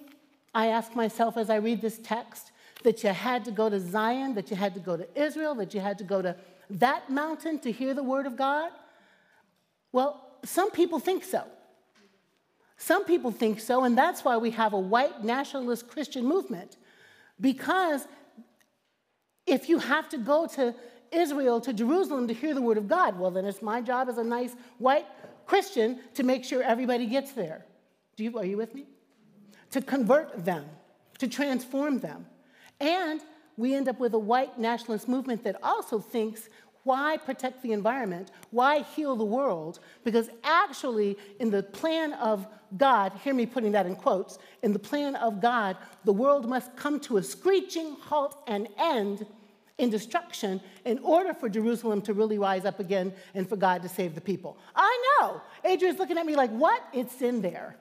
I 0.54 0.68
ask 0.68 0.96
myself 0.96 1.38
as 1.38 1.50
I 1.50 1.58
read 1.58 1.82
this 1.82 2.00
text, 2.00 2.52
that 2.84 3.04
you 3.04 3.10
had 3.10 3.44
to 3.46 3.52
go 3.52 3.70
to 3.70 3.80
Zion, 3.80 4.36
that 4.36 4.50
you 4.50 4.56
had 4.56 4.74
to 4.76 4.80
go 4.80 4.96
to 4.96 5.08
Israel, 5.22 5.54
that 5.56 5.74
you 5.74 5.82
had 5.82 5.98
to 5.98 6.04
go 6.04 6.22
to 6.22 6.36
that 6.70 7.10
mountain 7.10 7.60
to 7.60 7.72
hear 7.72 7.94
the 7.94 8.04
word 8.04 8.26
of 8.26 8.38
God? 8.38 8.72
Well, 9.92 10.22
some 10.44 10.72
people 10.72 11.00
think 11.00 11.24
so. 11.24 11.44
Some 12.78 13.06
people 13.06 13.32
think 13.32 13.60
so, 13.60 13.84
and 13.84 13.98
that's 13.98 14.26
why 14.26 14.38
we 14.38 14.52
have 14.52 14.74
a 14.74 14.80
white 14.80 15.24
nationalist 15.24 15.88
Christian 15.88 16.26
movement. 16.26 16.78
Because 17.40 18.08
if 19.46 19.70
you 19.70 19.80
have 19.80 20.10
to 20.10 20.18
go 20.18 20.48
to 20.48 20.76
Israel, 21.12 21.62
to 21.62 21.74
Jerusalem 21.74 22.28
to 22.28 22.34
hear 22.34 22.54
the 22.54 22.62
word 22.62 22.78
of 22.78 22.88
God, 22.88 23.18
well, 23.18 23.32
then 23.32 23.46
it's 23.46 23.62
my 23.62 23.82
job 23.82 24.10
as 24.10 24.18
a 24.18 24.24
nice 24.24 24.56
white 24.78 25.06
Christian 25.46 26.00
to 26.16 26.24
make 26.24 26.44
sure 26.44 26.62
everybody 26.62 27.06
gets 27.06 27.32
there. 27.32 27.66
Do 28.16 28.24
you, 28.24 28.38
are 28.38 28.46
you 28.46 28.58
with 28.58 28.74
me? 28.74 28.86
To 29.72 29.82
convert 29.82 30.44
them, 30.44 30.66
to 31.20 31.28
transform 31.28 32.00
them. 32.00 32.26
And 32.80 33.22
we 33.58 33.74
end 33.74 33.88
up 33.88 34.00
with 34.00 34.14
a 34.14 34.20
white 34.20 34.60
nationalist 34.60 35.08
movement 35.08 35.44
that 35.44 35.58
also 35.64 36.00
thinks 36.00 36.50
why 36.86 37.18
protect 37.18 37.64
the 37.64 37.74
environment? 37.74 38.30
Why 38.52 38.84
heal 38.96 39.16
the 39.16 39.26
world? 39.26 39.80
Because 40.04 40.30
actually, 40.44 41.18
in 41.40 41.50
the 41.50 41.64
plan 41.64 42.14
of 42.14 42.46
God, 42.78 43.12
hear 43.24 43.34
me 43.34 43.48
putting 43.48 43.72
that 43.72 43.88
in 43.88 43.96
quotes, 43.96 44.38
in 44.62 44.72
the 44.72 44.78
plan 44.80 45.16
of 45.16 45.42
God, 45.42 45.78
the 46.04 46.14
world 46.14 46.48
must 46.48 46.76
come 46.76 47.00
to 47.02 47.18
a 47.18 47.24
screeching 47.24 47.96
halt 48.00 48.38
and 48.46 48.68
end 48.78 49.26
in 49.80 49.90
destruction 49.90 50.62
in 50.86 51.00
order 51.00 51.34
for 51.34 51.50
Jerusalem 51.50 52.04
to 52.04 52.14
really 52.14 52.38
rise 52.38 52.66
up 52.66 52.80
again 52.80 53.14
and 53.34 53.50
for 53.50 53.56
God 53.56 53.82
to 53.82 53.90
save 53.90 54.14
the 54.14 54.22
people. 54.22 54.56
I 54.76 55.18
know. 55.20 55.42
Adrian's 55.66 55.98
looking 55.98 56.20
at 56.20 56.26
me 56.26 56.36
like, 56.36 56.52
what? 56.52 56.84
It's 56.94 57.20
in 57.20 57.42
there. 57.42 57.78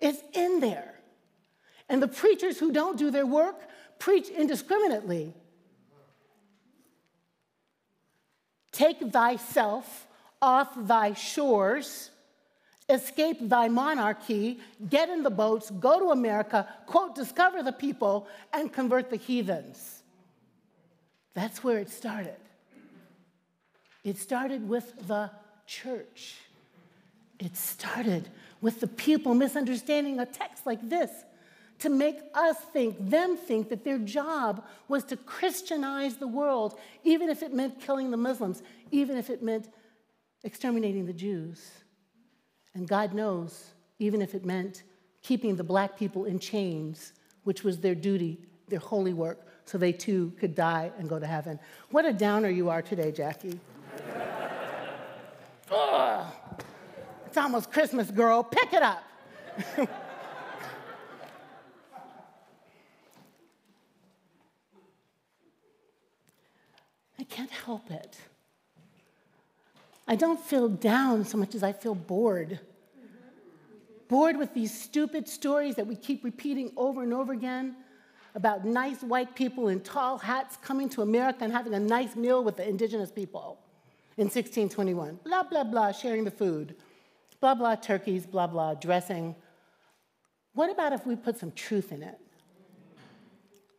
It's 0.00 0.22
in 0.32 0.60
there. 0.60 0.94
And 1.90 2.02
the 2.02 2.08
preachers 2.08 2.58
who 2.58 2.72
don't 2.72 2.96
do 2.96 3.10
their 3.10 3.26
work 3.26 3.60
preach 3.98 4.30
indiscriminately. 4.30 5.34
Take 8.80 9.12
thyself 9.12 10.06
off 10.40 10.70
thy 10.74 11.12
shores, 11.12 12.10
escape 12.88 13.36
thy 13.42 13.68
monarchy, 13.68 14.58
get 14.88 15.10
in 15.10 15.22
the 15.22 15.28
boats, 15.28 15.68
go 15.68 15.98
to 15.98 16.06
America, 16.12 16.66
quote, 16.86 17.14
discover 17.14 17.62
the 17.62 17.72
people, 17.72 18.26
and 18.54 18.72
convert 18.72 19.10
the 19.10 19.18
heathens. 19.18 20.02
That's 21.34 21.62
where 21.62 21.76
it 21.76 21.90
started. 21.90 22.40
It 24.02 24.16
started 24.16 24.66
with 24.66 25.06
the 25.06 25.30
church. 25.66 26.36
It 27.38 27.58
started 27.58 28.30
with 28.62 28.80
the 28.80 28.88
people 28.88 29.34
misunderstanding 29.34 30.20
a 30.20 30.24
text 30.24 30.64
like 30.64 30.88
this 30.88 31.10
to 31.80 31.88
make 31.88 32.18
us 32.34 32.56
think, 32.72 32.96
them 33.00 33.36
think 33.36 33.70
that 33.70 33.84
their 33.84 33.98
job 33.98 34.64
was 34.88 35.02
to 35.04 35.16
Christianize 35.16 36.16
the 36.16 36.28
world, 36.28 36.78
even 37.04 37.28
if 37.28 37.42
it 37.42 37.52
meant 37.54 37.80
killing 37.80 38.10
the 38.10 38.16
Muslims, 38.16 38.62
even 38.90 39.16
if 39.16 39.30
it 39.30 39.42
meant 39.42 39.68
exterminating 40.44 41.06
the 41.06 41.12
Jews. 41.12 41.70
And 42.74 42.86
God 42.86 43.14
knows, 43.14 43.70
even 43.98 44.20
if 44.20 44.34
it 44.34 44.44
meant 44.44 44.82
keeping 45.22 45.56
the 45.56 45.64
black 45.64 45.98
people 45.98 46.26
in 46.26 46.38
chains, 46.38 47.14
which 47.44 47.64
was 47.64 47.80
their 47.80 47.94
duty, 47.94 48.38
their 48.68 48.78
holy 48.78 49.14
work, 49.14 49.46
so 49.64 49.78
they 49.78 49.92
too 49.92 50.32
could 50.38 50.54
die 50.54 50.92
and 50.98 51.08
go 51.08 51.18
to 51.18 51.26
heaven. 51.26 51.58
What 51.90 52.04
a 52.04 52.12
downer 52.12 52.50
you 52.50 52.68
are 52.68 52.82
today, 52.82 53.10
Jacqui. 53.10 53.58
Ugh. 55.72 56.26
It's 57.26 57.36
almost 57.36 57.72
Christmas, 57.72 58.10
girl. 58.10 58.42
Pick 58.42 58.72
it 58.74 58.82
up. 58.82 59.02
can't 67.30 67.50
help 67.50 67.90
it. 67.90 68.16
I 70.06 70.16
don't 70.16 70.40
feel 70.40 70.68
down 70.68 71.24
so 71.24 71.38
much 71.38 71.54
as 71.54 71.62
I 71.62 71.72
feel 71.72 71.94
bored. 71.94 72.58
Bored 74.08 74.36
with 74.36 74.52
these 74.54 74.76
stupid 74.76 75.28
stories 75.28 75.76
that 75.76 75.86
we 75.86 75.94
keep 75.94 76.24
repeating 76.24 76.72
over 76.76 77.02
and 77.02 77.14
over 77.14 77.32
again 77.32 77.76
about 78.34 78.64
nice 78.64 79.02
white 79.02 79.34
people 79.34 79.68
in 79.68 79.80
tall 79.80 80.18
hats 80.18 80.56
coming 80.56 80.88
to 80.88 81.02
America 81.02 81.44
and 81.44 81.52
having 81.52 81.74
a 81.74 81.80
nice 81.80 82.16
meal 82.16 82.42
with 82.42 82.56
the 82.56 82.68
indigenous 82.68 83.10
people 83.10 83.60
in 84.16 84.24
1621. 84.24 85.20
Blah, 85.24 85.44
blah, 85.44 85.64
blah, 85.64 85.92
sharing 85.92 86.24
the 86.24 86.30
food. 86.30 86.74
Blah, 87.40 87.54
blah, 87.54 87.76
turkeys, 87.76 88.26
blah, 88.26 88.48
blah, 88.48 88.74
dressing. 88.74 89.36
What 90.54 90.70
about 90.70 90.92
if 90.92 91.06
we 91.06 91.14
put 91.16 91.38
some 91.38 91.52
truth 91.52 91.92
in 91.92 92.02
it? 92.02 92.18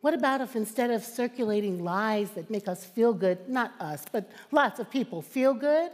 What 0.02 0.14
about 0.14 0.40
if 0.40 0.56
instead 0.56 0.90
of 0.90 1.04
circulating 1.04 1.82
lies 1.82 2.32
that 2.32 2.50
make 2.50 2.68
us 2.68 2.84
feel 2.84 3.14
good, 3.14 3.48
not 3.48 3.72
us, 3.80 4.04
but 4.10 4.30
lots 4.50 4.80
of 4.80 4.90
people 4.90 5.22
feel 5.22 5.54
good, 5.54 5.90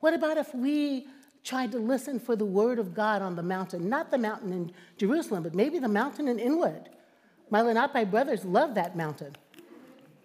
what 0.00 0.14
about 0.14 0.36
if 0.36 0.54
we 0.54 1.06
tried 1.42 1.72
to 1.72 1.78
listen 1.78 2.20
for 2.20 2.36
the 2.36 2.44
word 2.44 2.78
of 2.78 2.94
God 2.94 3.22
on 3.22 3.34
the 3.36 3.42
mountain, 3.42 3.88
not 3.88 4.10
the 4.10 4.18
mountain 4.18 4.52
in 4.52 4.72
Jerusalem, 4.98 5.42
but 5.42 5.54
maybe 5.54 5.78
the 5.78 5.88
mountain 5.88 6.28
in 6.28 6.38
Inwood. 6.38 6.90
My 7.48 7.62
Lenape 7.62 8.10
brothers 8.10 8.44
love 8.44 8.74
that 8.74 8.96
mountain. 8.96 9.34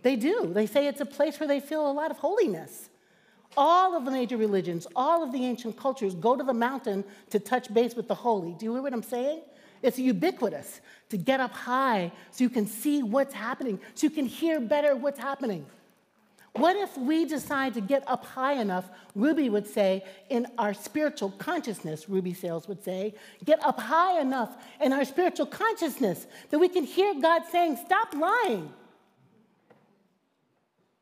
They 0.02 0.18
do. 0.18 0.52
They 0.54 0.66
say 0.66 0.88
it's 0.88 1.00
a 1.00 1.06
place 1.06 1.40
where 1.40 1.48
they 1.48 1.62
feel 1.62 1.90
a 1.90 1.94
lot 1.94 2.12
of 2.12 2.18
holiness. 2.18 2.90
All 3.56 3.96
of 3.96 4.04
the 4.04 4.12
major 4.12 4.36
religions, 4.36 4.86
all 4.98 5.24
of 5.24 5.32
the 5.32 5.46
ancient 5.46 5.78
cultures 5.78 6.14
go 6.14 6.36
to 6.36 6.44
the 6.44 6.54
mountain 6.54 7.06
to 7.30 7.40
touch 7.40 7.74
base 7.74 7.96
with 7.96 8.10
the 8.10 8.16
holy. 8.16 8.54
Do 8.56 8.66
you 8.66 8.74
hear 8.74 8.82
what 8.82 8.92
I'm 8.92 9.04
saying? 9.04 9.44
It's 9.84 10.00
ubiquitous 10.00 10.80
to 11.10 11.18
get 11.18 11.42
up 11.42 11.52
high 11.52 12.12
so 12.32 12.44
you 12.44 12.50
can 12.50 12.66
see 12.66 13.04
what's 13.04 13.34
happening, 13.34 13.80
so 13.94 14.08
you 14.08 14.12
can 14.12 14.26
hear 14.26 14.60
better 14.60 14.96
what's 14.96 15.20
happening. 15.20 15.66
What 16.54 16.76
if 16.76 16.96
we 16.98 17.26
decide 17.26 17.74
to 17.74 17.82
get 17.82 18.04
up 18.08 18.26
high 18.26 18.54
enough, 18.54 18.86
Ruby 19.16 19.50
would 19.50 19.68
say, 19.68 20.04
in 20.30 20.48
our 20.58 20.74
spiritual 20.74 21.32
consciousness, 21.32 22.08
Ruby 22.08 22.34
Sales 22.34 22.68
would 22.68 22.84
say, 22.84 23.16
get 23.44 23.64
up 23.66 23.80
high 23.80 24.22
enough 24.22 24.56
in 24.80 24.94
our 24.94 25.04
spiritual 25.04 25.48
consciousness 25.48 26.28
that 26.52 26.60
we 26.60 26.70
can 26.70 26.84
hear 26.84 27.20
God 27.20 27.42
saying, 27.52 27.78
Stop 27.86 28.14
lying. 28.14 28.72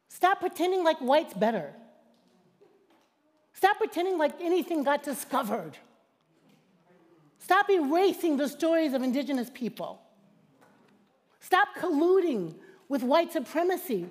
Stop 0.08 0.40
pretending 0.40 0.84
like 0.84 0.98
white's 1.00 1.34
better. 1.34 1.74
Stop 3.54 3.78
pretending 3.78 4.18
like 4.18 4.40
anything 4.42 4.84
got 4.84 5.04
discovered. 5.04 5.78
Stop 7.42 7.70
erasing 7.70 8.38
the 8.38 8.48
stories 8.48 8.94
of 8.94 9.02
indigenous 9.02 9.50
people. 9.54 10.02
Stop 11.40 11.68
colluding 11.78 12.54
with 12.88 13.04
white 13.04 13.34
supremacy 13.34 14.10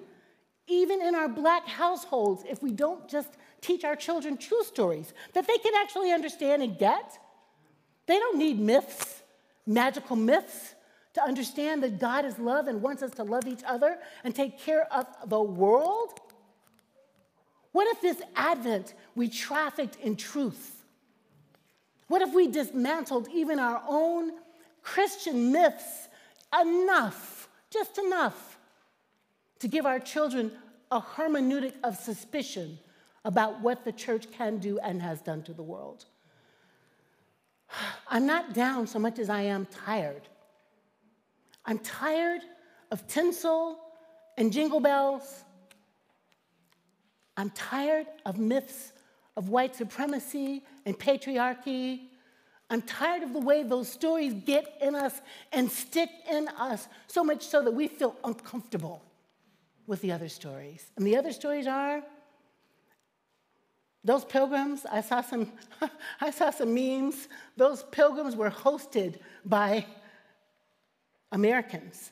even 0.70 1.02
in 1.02 1.16
our 1.16 1.28
black 1.28 1.66
households, 1.66 2.44
if 2.48 2.62
we 2.62 2.70
don't 2.70 3.08
just 3.08 3.28
teach 3.60 3.84
our 3.84 3.96
children 3.96 4.36
true 4.36 4.62
stories 4.62 5.12
that 5.34 5.46
they 5.46 5.58
can 5.58 5.74
actually 5.74 6.12
understand 6.12 6.62
and 6.62 6.78
get, 6.78 7.18
they 8.06 8.18
don't 8.18 8.38
need 8.38 8.58
myths, 8.58 9.22
magical 9.66 10.16
myths, 10.16 10.74
to 11.14 11.22
understand 11.22 11.82
that 11.82 11.98
God 11.98 12.24
is 12.24 12.38
love 12.38 12.68
and 12.68 12.80
wants 12.80 13.02
us 13.02 13.10
to 13.12 13.24
love 13.24 13.48
each 13.48 13.62
other 13.66 13.98
and 14.22 14.32
take 14.32 14.60
care 14.60 14.86
of 14.92 15.06
the 15.26 15.42
world. 15.42 16.20
What 17.72 17.88
if 17.88 18.00
this 18.00 18.22
Advent 18.36 18.94
we 19.16 19.28
trafficked 19.28 19.96
in 19.96 20.14
truth? 20.14 20.79
What 22.10 22.22
if 22.22 22.34
we 22.34 22.48
dismantled 22.48 23.28
even 23.32 23.60
our 23.60 23.80
own 23.86 24.32
Christian 24.82 25.52
myths 25.52 26.08
enough, 26.60 27.48
just 27.70 27.98
enough, 27.98 28.58
to 29.60 29.68
give 29.68 29.86
our 29.86 30.00
children 30.00 30.50
a 30.90 31.00
hermeneutic 31.00 31.74
of 31.84 31.96
suspicion 31.96 32.80
about 33.24 33.60
what 33.60 33.84
the 33.84 33.92
church 33.92 34.26
can 34.32 34.58
do 34.58 34.80
and 34.80 35.00
has 35.00 35.22
done 35.22 35.44
to 35.44 35.52
the 35.52 35.62
world. 35.62 36.06
I'm 38.08 38.26
not 38.26 38.54
down 38.54 38.88
so 38.88 38.98
much 38.98 39.20
as 39.20 39.30
I 39.30 39.42
am 39.42 39.66
tired. 39.66 40.22
I'm 41.64 41.78
tired 41.78 42.40
of 42.90 43.06
tinsel 43.06 43.78
and 44.36 44.52
jingle 44.52 44.80
bells. 44.80 45.44
I'm 47.36 47.50
tired 47.50 48.08
of 48.26 48.36
myths 48.36 48.94
of 49.36 49.48
white 49.48 49.74
supremacy 49.76 50.62
and 50.84 50.98
patriarchy. 50.98 52.00
I'm 52.68 52.82
tired 52.82 53.22
of 53.22 53.32
the 53.32 53.40
way 53.40 53.62
those 53.62 53.88
stories 53.88 54.34
get 54.34 54.78
in 54.80 54.94
us 54.94 55.20
and 55.52 55.70
stick 55.70 56.10
in 56.30 56.48
us, 56.48 56.88
so 57.06 57.24
much 57.24 57.46
so 57.46 57.62
that 57.62 57.72
we 57.72 57.88
feel 57.88 58.16
uncomfortable 58.22 59.02
with 59.86 60.00
the 60.02 60.12
other 60.12 60.28
stories. 60.28 60.90
And 60.96 61.06
the 61.06 61.16
other 61.16 61.32
stories 61.32 61.66
are 61.66 62.02
those 64.02 64.24
pilgrims, 64.24 64.86
I 64.90 65.02
saw 65.02 65.20
some, 65.20 65.52
I 66.20 66.30
saw 66.30 66.50
some 66.50 66.72
memes. 66.74 67.28
Those 67.56 67.82
pilgrims 67.90 68.34
were 68.34 68.50
hosted 68.50 69.16
by 69.44 69.84
Americans 71.32 72.10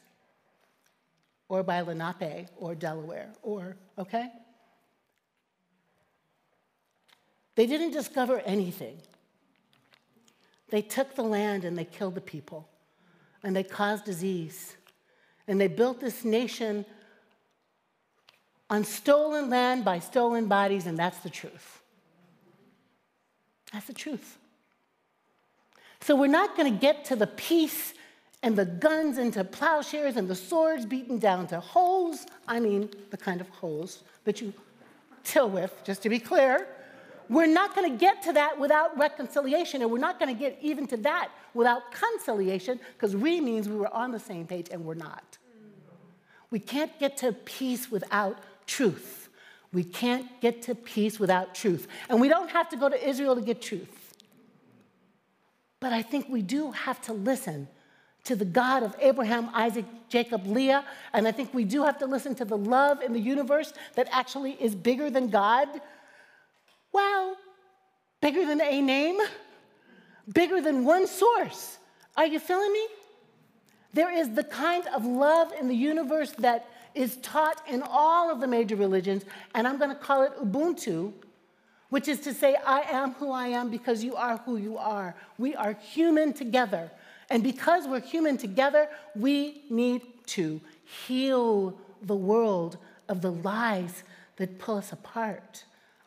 or 1.48 1.62
by 1.62 1.80
Lenape 1.80 2.48
or 2.56 2.74
Delaware 2.74 3.30
or, 3.42 3.76
okay? 3.98 4.28
They 7.58 7.66
didn't 7.66 7.90
discover 7.90 8.38
anything. 8.46 8.98
They 10.68 10.80
took 10.80 11.16
the 11.16 11.24
land 11.24 11.64
and 11.64 11.76
they 11.76 11.86
killed 11.86 12.14
the 12.14 12.20
people 12.20 12.68
and 13.42 13.56
they 13.56 13.64
caused 13.64 14.04
disease. 14.04 14.76
And 15.48 15.60
they 15.60 15.66
built 15.66 15.98
this 15.98 16.24
nation 16.24 16.86
on 18.70 18.84
stolen 18.84 19.50
land 19.50 19.84
by 19.84 19.98
stolen 19.98 20.46
bodies, 20.46 20.86
and 20.86 20.96
that's 20.96 21.18
the 21.18 21.30
truth. 21.30 21.82
That's 23.72 23.88
the 23.88 23.92
truth. 23.92 24.38
So 26.00 26.14
we're 26.14 26.28
not 26.28 26.56
going 26.56 26.72
to 26.72 26.78
get 26.78 27.06
to 27.06 27.16
the 27.16 27.26
peace 27.26 27.92
and 28.40 28.54
the 28.54 28.66
guns 28.66 29.18
into 29.18 29.42
plowshares 29.42 30.16
and 30.16 30.28
the 30.28 30.36
swords 30.36 30.86
beaten 30.86 31.18
down 31.18 31.48
to 31.48 31.58
holes. 31.58 32.24
I 32.46 32.60
mean, 32.60 32.88
the 33.10 33.16
kind 33.16 33.40
of 33.40 33.48
holes 33.48 34.04
that 34.22 34.40
you 34.40 34.54
till 35.24 35.50
with, 35.50 35.74
just 35.82 36.02
to 36.02 36.08
be 36.08 36.20
clear. 36.20 36.68
We're 37.28 37.46
not 37.46 37.74
going 37.74 37.90
to 37.90 37.96
get 37.98 38.22
to 38.22 38.32
that 38.34 38.58
without 38.58 38.96
reconciliation, 38.98 39.82
and 39.82 39.90
we're 39.90 39.98
not 39.98 40.18
going 40.18 40.34
to 40.34 40.38
get 40.38 40.58
even 40.62 40.86
to 40.88 40.96
that 40.98 41.30
without 41.54 41.92
conciliation, 41.92 42.80
because 42.94 43.14
re 43.14 43.40
means 43.40 43.68
we 43.68 43.76
were 43.76 43.92
on 43.92 44.12
the 44.12 44.20
same 44.20 44.46
page 44.46 44.68
and 44.70 44.84
we're 44.84 44.94
not. 44.94 45.38
We 46.50 46.58
can't 46.58 46.98
get 46.98 47.18
to 47.18 47.32
peace 47.32 47.90
without 47.90 48.38
truth. 48.66 49.28
We 49.72 49.84
can't 49.84 50.40
get 50.40 50.62
to 50.62 50.74
peace 50.74 51.20
without 51.20 51.54
truth. 51.54 51.88
And 52.08 52.20
we 52.20 52.28
don't 52.28 52.50
have 52.50 52.70
to 52.70 52.76
go 52.76 52.88
to 52.88 53.08
Israel 53.08 53.34
to 53.34 53.42
get 53.42 53.60
truth. 53.60 54.14
But 55.80 55.92
I 55.92 56.02
think 56.02 56.28
we 56.28 56.40
do 56.40 56.72
have 56.72 57.02
to 57.02 57.12
listen 57.12 57.68
to 58.24 58.34
the 58.34 58.44
God 58.44 58.82
of 58.82 58.96
Abraham, 59.00 59.50
Isaac, 59.52 59.84
Jacob, 60.08 60.46
Leah. 60.46 60.84
And 61.12 61.28
I 61.28 61.32
think 61.32 61.52
we 61.52 61.64
do 61.64 61.84
have 61.84 61.98
to 61.98 62.06
listen 62.06 62.34
to 62.36 62.44
the 62.44 62.56
love 62.56 63.02
in 63.02 63.12
the 63.12 63.20
universe 63.20 63.72
that 63.94 64.08
actually 64.10 64.52
is 64.52 64.74
bigger 64.74 65.10
than 65.10 65.28
God. 65.28 65.68
Well, 66.92 67.36
bigger 68.20 68.44
than 68.46 68.60
a 68.60 68.80
name, 68.80 69.18
bigger 70.32 70.60
than 70.60 70.84
one 70.84 71.06
source. 71.06 71.78
Are 72.16 72.26
you 72.26 72.38
feeling 72.38 72.72
me? 72.72 72.86
There 73.92 74.12
is 74.12 74.30
the 74.34 74.44
kind 74.44 74.86
of 74.88 75.04
love 75.04 75.52
in 75.58 75.68
the 75.68 75.74
universe 75.74 76.32
that 76.38 76.68
is 76.94 77.16
taught 77.18 77.62
in 77.68 77.82
all 77.82 78.30
of 78.30 78.40
the 78.40 78.46
major 78.46 78.76
religions, 78.76 79.24
and 79.54 79.66
I'm 79.66 79.78
going 79.78 79.90
to 79.90 79.96
call 79.96 80.22
it 80.22 80.32
Ubuntu, 80.42 81.12
which 81.90 82.08
is 82.08 82.20
to 82.20 82.34
say, 82.34 82.56
I 82.66 82.80
am 82.80 83.12
who 83.14 83.30
I 83.30 83.48
am 83.48 83.70
because 83.70 84.04
you 84.04 84.16
are 84.16 84.38
who 84.38 84.56
you 84.56 84.76
are. 84.76 85.14
We 85.38 85.54
are 85.54 85.72
human 85.72 86.32
together. 86.32 86.90
And 87.30 87.42
because 87.42 87.86
we're 87.86 88.00
human 88.00 88.36
together, 88.36 88.88
we 89.14 89.62
need 89.70 90.02
to 90.26 90.60
heal 90.84 91.78
the 92.02 92.16
world 92.16 92.78
of 93.08 93.22
the 93.22 93.32
lies 93.32 94.02
that 94.36 94.58
pull 94.58 94.76
us 94.76 94.92
apart. 94.92 95.64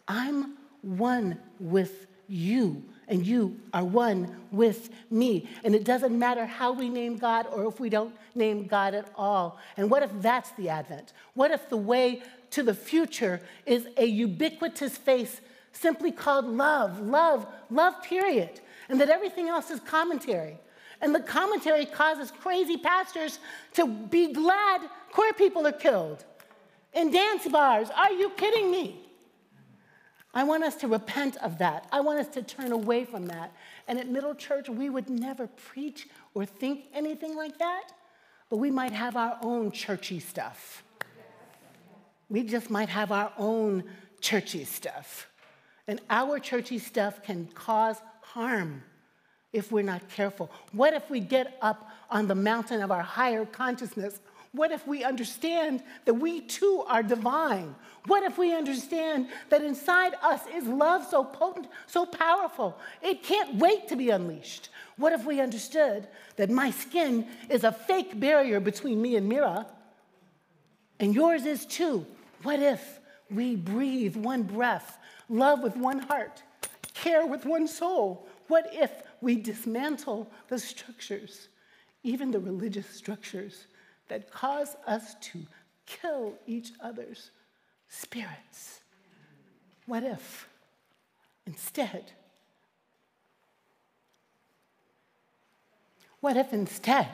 I'm 0.07 0.57
one 0.81 1.37
with 1.59 2.07
you 2.27 2.83
and 3.11 3.27
you 3.27 3.59
are 3.73 3.83
one 3.83 4.37
with 4.51 4.89
me. 5.09 5.47
And 5.65 5.75
it 5.75 5.83
doesn't 5.83 6.17
matter 6.17 6.45
how 6.45 6.71
we 6.71 6.87
name 6.87 7.17
God 7.17 7.45
or 7.51 7.67
if 7.67 7.79
we 7.79 7.89
don't 7.89 8.15
name 8.35 8.67
God 8.67 8.93
at 8.93 9.11
all. 9.15 9.59
And 9.75 9.91
what 9.91 10.01
if 10.01 10.09
that's 10.21 10.51
the 10.51 10.69
Advent? 10.69 11.11
What 11.33 11.51
if 11.51 11.67
the 11.67 11.77
way 11.77 12.23
to 12.51 12.63
the 12.63 12.73
future 12.73 13.41
is 13.65 13.87
a 13.97 14.05
ubiquitous 14.05 14.97
face 14.97 15.41
simply 15.73 16.11
called 16.11 16.45
love, 16.45 17.01
love, 17.01 17.45
love, 17.69 18.01
period, 18.01 18.61
and 18.87 18.99
that 19.01 19.09
everything 19.09 19.49
else 19.49 19.69
is 19.69 19.81
commentary? 19.81 20.57
And 21.01 21.13
the 21.13 21.19
commentary 21.19 21.85
causes 21.85 22.31
crazy 22.31 22.77
pastors 22.77 23.39
to 23.73 23.87
be 23.87 24.31
glad 24.31 24.81
queer 25.11 25.33
people 25.33 25.67
are 25.67 25.73
killed 25.73 26.23
in 26.93 27.11
dance 27.11 27.45
bars. 27.47 27.89
Are 27.89 28.11
you 28.11 28.29
kidding 28.31 28.71
me? 28.71 29.00
I 30.33 30.43
want 30.43 30.63
us 30.63 30.75
to 30.77 30.87
repent 30.87 31.35
of 31.37 31.57
that. 31.57 31.87
I 31.91 31.99
want 31.99 32.19
us 32.19 32.27
to 32.29 32.41
turn 32.41 32.71
away 32.71 33.03
from 33.03 33.25
that. 33.27 33.53
And 33.87 33.99
at 33.99 34.07
Middle 34.07 34.33
Church, 34.33 34.69
we 34.69 34.89
would 34.89 35.09
never 35.09 35.47
preach 35.47 36.07
or 36.33 36.45
think 36.45 36.85
anything 36.93 37.35
like 37.35 37.57
that, 37.59 37.91
but 38.49 38.57
we 38.57 38.71
might 38.71 38.93
have 38.93 39.17
our 39.17 39.37
own 39.41 39.71
churchy 39.71 40.19
stuff. 40.19 40.83
We 42.29 42.43
just 42.43 42.69
might 42.69 42.87
have 42.87 43.11
our 43.11 43.33
own 43.37 43.83
churchy 44.21 44.63
stuff. 44.63 45.27
And 45.85 45.99
our 46.09 46.39
churchy 46.39 46.79
stuff 46.79 47.21
can 47.23 47.47
cause 47.47 47.97
harm 48.21 48.83
if 49.51 49.69
we're 49.69 49.83
not 49.83 50.07
careful. 50.09 50.49
What 50.71 50.93
if 50.93 51.09
we 51.09 51.19
get 51.19 51.57
up 51.61 51.89
on 52.09 52.27
the 52.27 52.35
mountain 52.35 52.81
of 52.81 52.91
our 52.91 53.01
higher 53.01 53.45
consciousness 53.45 54.21
what 54.53 54.71
if 54.71 54.85
we 54.85 55.03
understand 55.03 55.81
that 56.05 56.15
we 56.15 56.41
too 56.41 56.83
are 56.87 57.01
divine? 57.01 57.73
What 58.07 58.23
if 58.23 58.37
we 58.37 58.53
understand 58.53 59.27
that 59.49 59.61
inside 59.61 60.13
us 60.21 60.41
is 60.53 60.65
love 60.65 61.05
so 61.05 61.23
potent, 61.23 61.67
so 61.87 62.05
powerful, 62.05 62.77
it 63.01 63.23
can't 63.23 63.55
wait 63.55 63.87
to 63.87 63.95
be 63.95 64.09
unleashed? 64.09 64.69
What 64.97 65.13
if 65.13 65.25
we 65.25 65.39
understood 65.39 66.07
that 66.35 66.49
my 66.49 66.71
skin 66.71 67.27
is 67.49 67.63
a 67.63 67.71
fake 67.71 68.19
barrier 68.19 68.59
between 68.59 69.01
me 69.01 69.15
and 69.15 69.29
Mira, 69.29 69.67
and 70.99 71.15
yours 71.15 71.45
is 71.45 71.65
too? 71.65 72.05
What 72.43 72.59
if 72.59 72.99
we 73.29 73.55
breathe 73.55 74.17
one 74.17 74.43
breath, 74.43 74.97
love 75.29 75.61
with 75.61 75.77
one 75.77 75.99
heart, 75.99 76.43
care 76.93 77.25
with 77.25 77.45
one 77.45 77.67
soul? 77.67 78.27
What 78.49 78.69
if 78.73 78.91
we 79.21 79.37
dismantle 79.37 80.29
the 80.49 80.59
structures, 80.59 81.47
even 82.03 82.31
the 82.31 82.39
religious 82.39 82.89
structures, 82.89 83.67
that 84.11 84.29
cause 84.29 84.75
us 84.85 85.15
to 85.21 85.39
kill 85.85 86.33
each 86.45 86.71
other's 86.81 87.31
spirits? 87.87 88.81
What 89.85 90.03
if 90.03 90.49
instead, 91.47 92.11
what 96.19 96.35
if 96.35 96.51
instead 96.51 97.07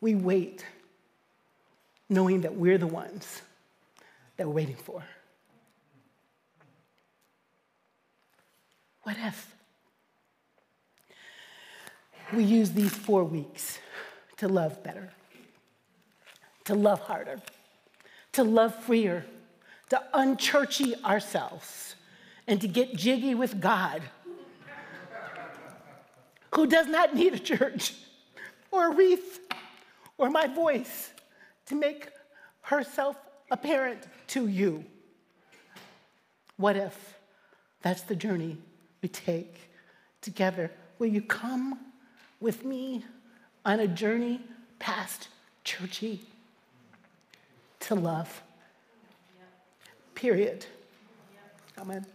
we 0.00 0.14
wait 0.14 0.64
knowing 2.08 2.40
that 2.40 2.54
we're 2.54 2.78
the 2.78 2.86
ones 2.86 3.42
that 4.38 4.46
we're 4.46 4.54
waiting 4.54 4.76
for? 4.76 5.04
What 9.02 9.16
if 9.18 9.54
we 12.32 12.44
use 12.44 12.70
these 12.70 12.94
four 12.94 13.24
weeks 13.24 13.78
to 14.38 14.48
love 14.48 14.82
better, 14.82 15.10
to 16.64 16.74
love 16.74 17.00
harder, 17.00 17.40
to 18.32 18.44
love 18.44 18.74
freer, 18.84 19.24
to 19.90 20.02
unchurchy 20.14 21.00
ourselves, 21.04 21.94
and 22.46 22.60
to 22.60 22.68
get 22.68 22.96
jiggy 22.96 23.34
with 23.34 23.60
God, 23.60 24.02
who 26.54 26.66
does 26.66 26.86
not 26.86 27.14
need 27.14 27.34
a 27.34 27.38
church 27.38 27.94
or 28.70 28.92
a 28.92 28.94
wreath 28.94 29.40
or 30.18 30.30
my 30.30 30.46
voice 30.46 31.12
to 31.66 31.74
make 31.74 32.08
herself 32.62 33.16
apparent 33.50 34.00
to 34.28 34.46
you? 34.46 34.84
What 36.56 36.76
if 36.76 37.14
that's 37.84 38.02
the 38.02 38.16
journey 38.16 38.56
we 39.02 39.08
take 39.10 39.70
together. 40.22 40.70
Will 40.98 41.08
you 41.08 41.20
come 41.20 41.78
with 42.40 42.64
me 42.64 43.04
on 43.66 43.80
a 43.80 43.86
journey 43.86 44.40
past 44.78 45.28
churchy 45.62 46.22
to 47.88 47.94
love? 47.94 48.42
Period. 50.14 50.66
Amen. 51.78 52.06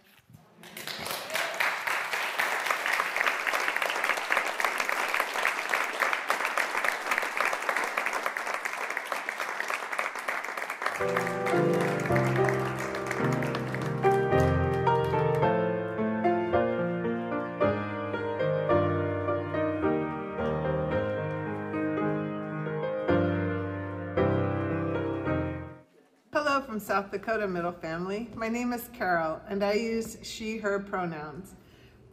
South 26.90 27.12
Dakota 27.12 27.48
Middle 27.48 27.72
Family. 27.72 28.32
My 28.34 28.50
name 28.50 28.74
is 28.74 28.90
Carol, 28.94 29.40
and 29.48 29.64
I 29.64 29.74
use 29.74 30.18
she, 30.24 30.58
her 30.58 30.80
pronouns. 30.80 31.54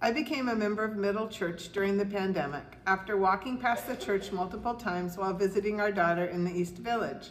I 0.03 0.12
became 0.12 0.51
a 0.51 0.55
member 0.55 0.85
of 0.85 0.97
Middle 0.99 1.29
Church 1.29 1.72
during 1.72 1.97
the 1.97 2.05
pandemic 2.05 2.77
after 2.87 3.16
walking 3.16 3.57
past 3.57 3.89
the 3.89 3.97
church 3.97 4.33
multiple 4.33 4.74
times 4.74 5.16
while 5.16 5.33
visiting 5.33 5.81
our 5.81 5.91
daughter 5.91 6.27
in 6.27 6.45
the 6.45 6.55
East 6.55 6.77
Village. 6.77 7.31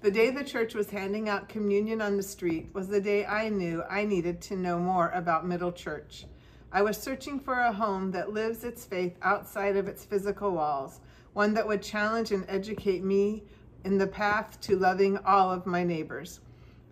The 0.00 0.10
day 0.10 0.30
the 0.30 0.42
church 0.42 0.74
was 0.74 0.88
handing 0.88 1.28
out 1.28 1.50
communion 1.50 2.00
on 2.00 2.16
the 2.16 2.22
street 2.22 2.70
was 2.72 2.88
the 2.88 2.98
day 2.98 3.26
I 3.26 3.50
knew 3.50 3.82
I 3.82 4.06
needed 4.06 4.40
to 4.40 4.56
know 4.56 4.78
more 4.78 5.10
about 5.10 5.46
Middle 5.46 5.72
Church. 5.72 6.24
I 6.72 6.80
was 6.80 6.96
searching 6.96 7.38
for 7.38 7.60
a 7.60 7.74
home 7.74 8.10
that 8.12 8.32
lives 8.32 8.64
its 8.64 8.86
faith 8.86 9.18
outside 9.20 9.76
of 9.76 9.86
its 9.86 10.06
physical 10.06 10.52
walls, 10.52 11.00
one 11.34 11.52
that 11.52 11.68
would 11.68 11.82
challenge 11.82 12.32
and 12.32 12.46
educate 12.48 13.04
me 13.04 13.42
in 13.84 13.98
the 13.98 14.06
path 14.06 14.58
to 14.62 14.78
loving 14.78 15.18
all 15.26 15.52
of 15.52 15.66
my 15.66 15.84
neighbors. 15.84 16.40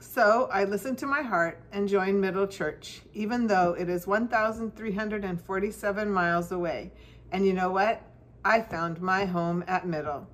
So 0.00 0.48
I 0.52 0.62
listened 0.62 0.96
to 0.98 1.06
my 1.06 1.22
heart 1.22 1.60
and 1.72 1.88
joined 1.88 2.20
Middle 2.20 2.46
Church, 2.46 3.02
even 3.14 3.48
though 3.48 3.72
it 3.72 3.88
is 3.88 4.06
1,347 4.06 6.10
miles 6.10 6.52
away. 6.52 6.92
And 7.32 7.44
you 7.44 7.52
know 7.52 7.72
what? 7.72 8.00
I 8.44 8.60
found 8.60 9.00
my 9.00 9.24
home 9.24 9.64
at 9.66 9.88
Middle. 9.88 10.28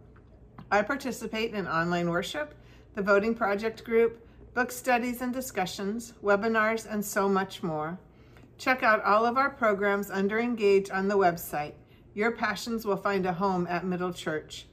I 0.70 0.82
participate 0.82 1.54
in 1.54 1.66
online 1.66 2.10
worship, 2.10 2.54
the 2.94 3.00
Voting 3.00 3.34
Project 3.34 3.84
group, 3.84 4.28
book 4.52 4.70
studies 4.70 5.22
and 5.22 5.32
discussions, 5.32 6.12
webinars, 6.22 6.86
and 6.88 7.02
so 7.02 7.26
much 7.26 7.62
more. 7.62 7.98
Check 8.58 8.82
out 8.82 9.02
all 9.02 9.24
of 9.24 9.38
our 9.38 9.50
programs 9.50 10.10
under 10.10 10.38
Engage 10.38 10.90
on 10.90 11.08
the 11.08 11.16
website. 11.16 11.72
Your 12.12 12.32
passions 12.32 12.84
will 12.84 12.98
find 12.98 13.24
a 13.24 13.32
home 13.32 13.66
at 13.68 13.86
Middle 13.86 14.12
Church. 14.12 14.66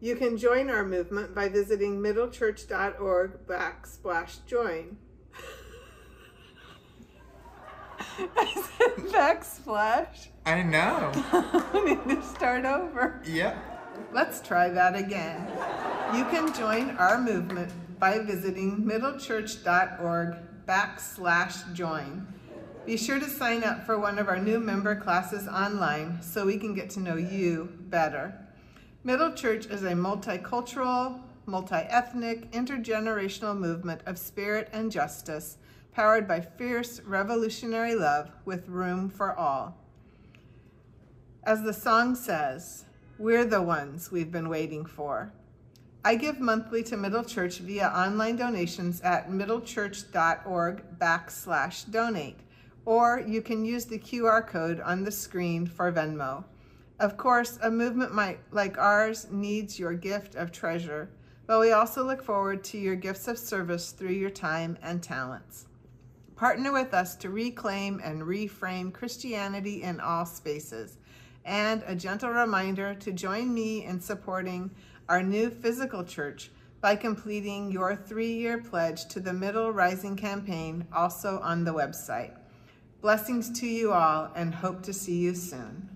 You 0.00 0.14
can 0.14 0.36
join 0.36 0.70
our 0.70 0.84
movement 0.84 1.34
by 1.34 1.48
visiting 1.48 1.98
middlechurch.org 1.98 3.46
backslash 3.46 4.46
join. 4.46 4.96
I 8.36 8.64
said 8.76 8.96
backsplash. 9.06 10.28
I 10.46 10.62
know. 10.62 11.10
I 11.32 11.82
need 11.84 12.14
to 12.14 12.22
start 12.22 12.64
over. 12.64 13.20
Yep. 13.24 13.56
Let's 14.12 14.40
try 14.40 14.68
that 14.68 14.94
again. 14.94 15.48
You 16.14 16.24
can 16.26 16.54
join 16.54 16.90
our 16.90 17.20
movement 17.20 17.72
by 17.98 18.20
visiting 18.20 18.84
middlechurch.org 18.84 20.36
backslash 20.64 21.72
join. 21.72 22.26
Be 22.86 22.96
sure 22.96 23.18
to 23.18 23.28
sign 23.28 23.64
up 23.64 23.84
for 23.84 23.98
one 23.98 24.20
of 24.20 24.28
our 24.28 24.38
new 24.38 24.60
member 24.60 24.94
classes 24.94 25.48
online 25.48 26.22
so 26.22 26.46
we 26.46 26.56
can 26.56 26.74
get 26.74 26.88
to 26.90 27.00
know 27.00 27.16
you 27.16 27.68
better. 27.88 28.47
Middle 29.08 29.32
Church 29.32 29.64
is 29.64 29.84
a 29.84 29.92
multicultural, 29.92 31.18
multi-ethnic, 31.46 32.52
intergenerational 32.52 33.56
movement 33.56 34.02
of 34.04 34.18
spirit 34.18 34.68
and 34.70 34.92
justice, 34.92 35.56
powered 35.94 36.28
by 36.28 36.42
fierce 36.42 37.00
revolutionary 37.00 37.94
love 37.94 38.30
with 38.44 38.68
room 38.68 39.08
for 39.08 39.34
all. 39.34 39.78
As 41.42 41.62
the 41.62 41.72
song 41.72 42.16
says, 42.16 42.84
we're 43.16 43.46
the 43.46 43.62
ones 43.62 44.12
we've 44.12 44.30
been 44.30 44.50
waiting 44.50 44.84
for. 44.84 45.32
I 46.04 46.14
give 46.14 46.38
monthly 46.38 46.82
to 46.82 46.98
Middle 46.98 47.24
Church 47.24 47.60
via 47.60 47.88
online 47.88 48.36
donations 48.36 49.00
at 49.00 49.30
middlechurch.org 49.30 50.98
backslash 50.98 51.90
donate, 51.90 52.40
or 52.84 53.24
you 53.26 53.40
can 53.40 53.64
use 53.64 53.86
the 53.86 53.98
QR 53.98 54.46
code 54.46 54.80
on 54.80 55.04
the 55.04 55.10
screen 55.10 55.66
for 55.66 55.90
Venmo. 55.90 56.44
Of 57.00 57.16
course, 57.16 57.58
a 57.62 57.70
movement 57.70 58.12
might, 58.12 58.40
like 58.50 58.76
ours 58.76 59.28
needs 59.30 59.78
your 59.78 59.94
gift 59.94 60.34
of 60.34 60.50
treasure, 60.50 61.10
but 61.46 61.60
we 61.60 61.70
also 61.70 62.04
look 62.04 62.22
forward 62.22 62.64
to 62.64 62.78
your 62.78 62.96
gifts 62.96 63.28
of 63.28 63.38
service 63.38 63.92
through 63.92 64.14
your 64.14 64.30
time 64.30 64.76
and 64.82 65.00
talents. 65.00 65.66
Partner 66.34 66.72
with 66.72 66.92
us 66.94 67.14
to 67.16 67.30
reclaim 67.30 68.00
and 68.02 68.22
reframe 68.22 68.92
Christianity 68.92 69.82
in 69.82 70.00
all 70.00 70.26
spaces. 70.26 70.98
And 71.44 71.84
a 71.86 71.94
gentle 71.94 72.30
reminder 72.30 72.94
to 72.94 73.12
join 73.12 73.54
me 73.54 73.84
in 73.84 74.00
supporting 74.00 74.70
our 75.08 75.22
new 75.22 75.50
physical 75.50 76.04
church 76.04 76.50
by 76.80 76.96
completing 76.96 77.70
your 77.70 77.94
three 77.96 78.32
year 78.32 78.58
pledge 78.58 79.06
to 79.06 79.20
the 79.20 79.32
Middle 79.32 79.72
Rising 79.72 80.16
campaign, 80.16 80.86
also 80.92 81.38
on 81.40 81.64
the 81.64 81.74
website. 81.74 82.36
Blessings 83.00 83.50
to 83.60 83.66
you 83.66 83.92
all 83.92 84.30
and 84.34 84.52
hope 84.52 84.82
to 84.82 84.92
see 84.92 85.16
you 85.18 85.34
soon. 85.34 85.87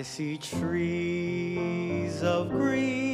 I 0.00 0.02
see 0.02 0.38
trees 0.38 2.22
of 2.22 2.48
green, 2.48 3.09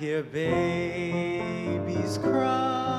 hear 0.00 0.22
babies 0.22 2.16
cry. 2.16 2.89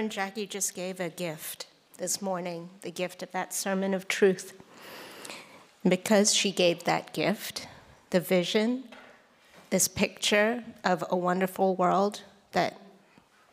Reverend 0.00 0.34
Jacqui 0.34 0.48
just 0.48 0.74
gave 0.74 0.98
a 0.98 1.10
gift 1.10 1.66
this 1.98 2.22
morning, 2.22 2.70
the 2.80 2.90
gift 2.90 3.22
of 3.22 3.30
that 3.32 3.52
sermon 3.52 3.92
of 3.92 4.08
truth. 4.08 4.58
Because 5.86 6.32
she 6.32 6.52
gave 6.52 6.84
that 6.84 7.12
gift, 7.12 7.68
the 8.08 8.18
vision, 8.18 8.84
this 9.68 9.88
picture 9.88 10.64
of 10.84 11.04
a 11.10 11.16
wonderful 11.18 11.76
world 11.76 12.22
that 12.52 12.80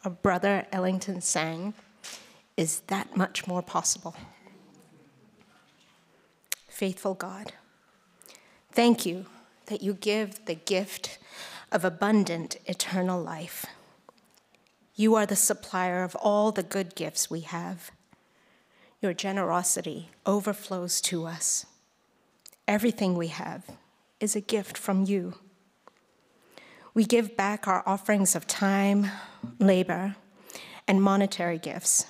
our 0.06 0.12
brother 0.12 0.66
Ellington 0.72 1.20
sang, 1.20 1.74
is 2.56 2.80
that 2.88 3.18
much 3.18 3.46
more 3.46 3.62
possible. 3.62 4.16
Faithful 6.70 7.14
God, 7.14 7.52
thank 8.72 9.06
you 9.06 9.26
that 9.66 9.82
you 9.82 9.94
give 9.94 10.46
the 10.46 10.56
gift 10.56 11.18
of 11.74 11.84
abundant 11.84 12.56
eternal 12.68 13.22
life. 13.22 13.66
You 15.00 15.14
are 15.14 15.28
the 15.28 15.36
supplier 15.36 16.04
of 16.04 16.16
all 16.16 16.52
the 16.52 16.64
good 16.64 16.96
gifts 16.96 17.30
we 17.30 17.42
have. 17.42 17.92
Your 19.00 19.14
generosity 19.14 20.10
overflows 20.26 21.00
to 21.02 21.28
us. 21.28 21.68
Everything 22.68 23.16
we 23.16 23.28
have 23.28 23.64
is 24.20 24.36
a 24.36 24.42
gift 24.42 24.76
from 24.76 25.06
you. 25.06 25.36
We 26.96 27.06
give 27.06 27.38
back 27.38 27.68
our 27.68 27.84
offerings 27.86 28.36
of 28.36 28.48
time, 28.48 29.06
labor, 29.60 30.16
and 30.88 31.00
monetary 31.00 31.60
gifts. 31.60 32.08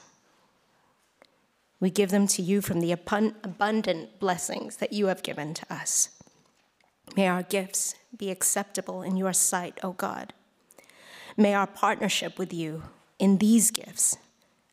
We 1.82 1.90
give 1.90 2.10
them 2.10 2.26
to 2.28 2.42
you 2.42 2.62
from 2.62 2.80
the 2.80 2.94
abundant 2.94 4.18
blessings 4.22 4.78
that 4.78 4.94
you 4.94 5.08
have 5.08 5.24
given 5.24 5.54
to 5.56 5.74
us. 5.74 6.12
May 7.18 7.28
our 7.28 7.44
gifts 7.44 7.96
be 8.16 8.32
acceptable 8.32 9.02
in 9.02 9.18
your 9.18 9.34
sight, 9.34 9.78
O 9.84 9.92
God. 9.92 10.32
May 11.40 11.54
our 11.54 11.68
partnership 11.68 12.40
with 12.40 12.52
you 12.52 12.82
in 13.20 13.38
these 13.38 13.70
gifts 13.70 14.18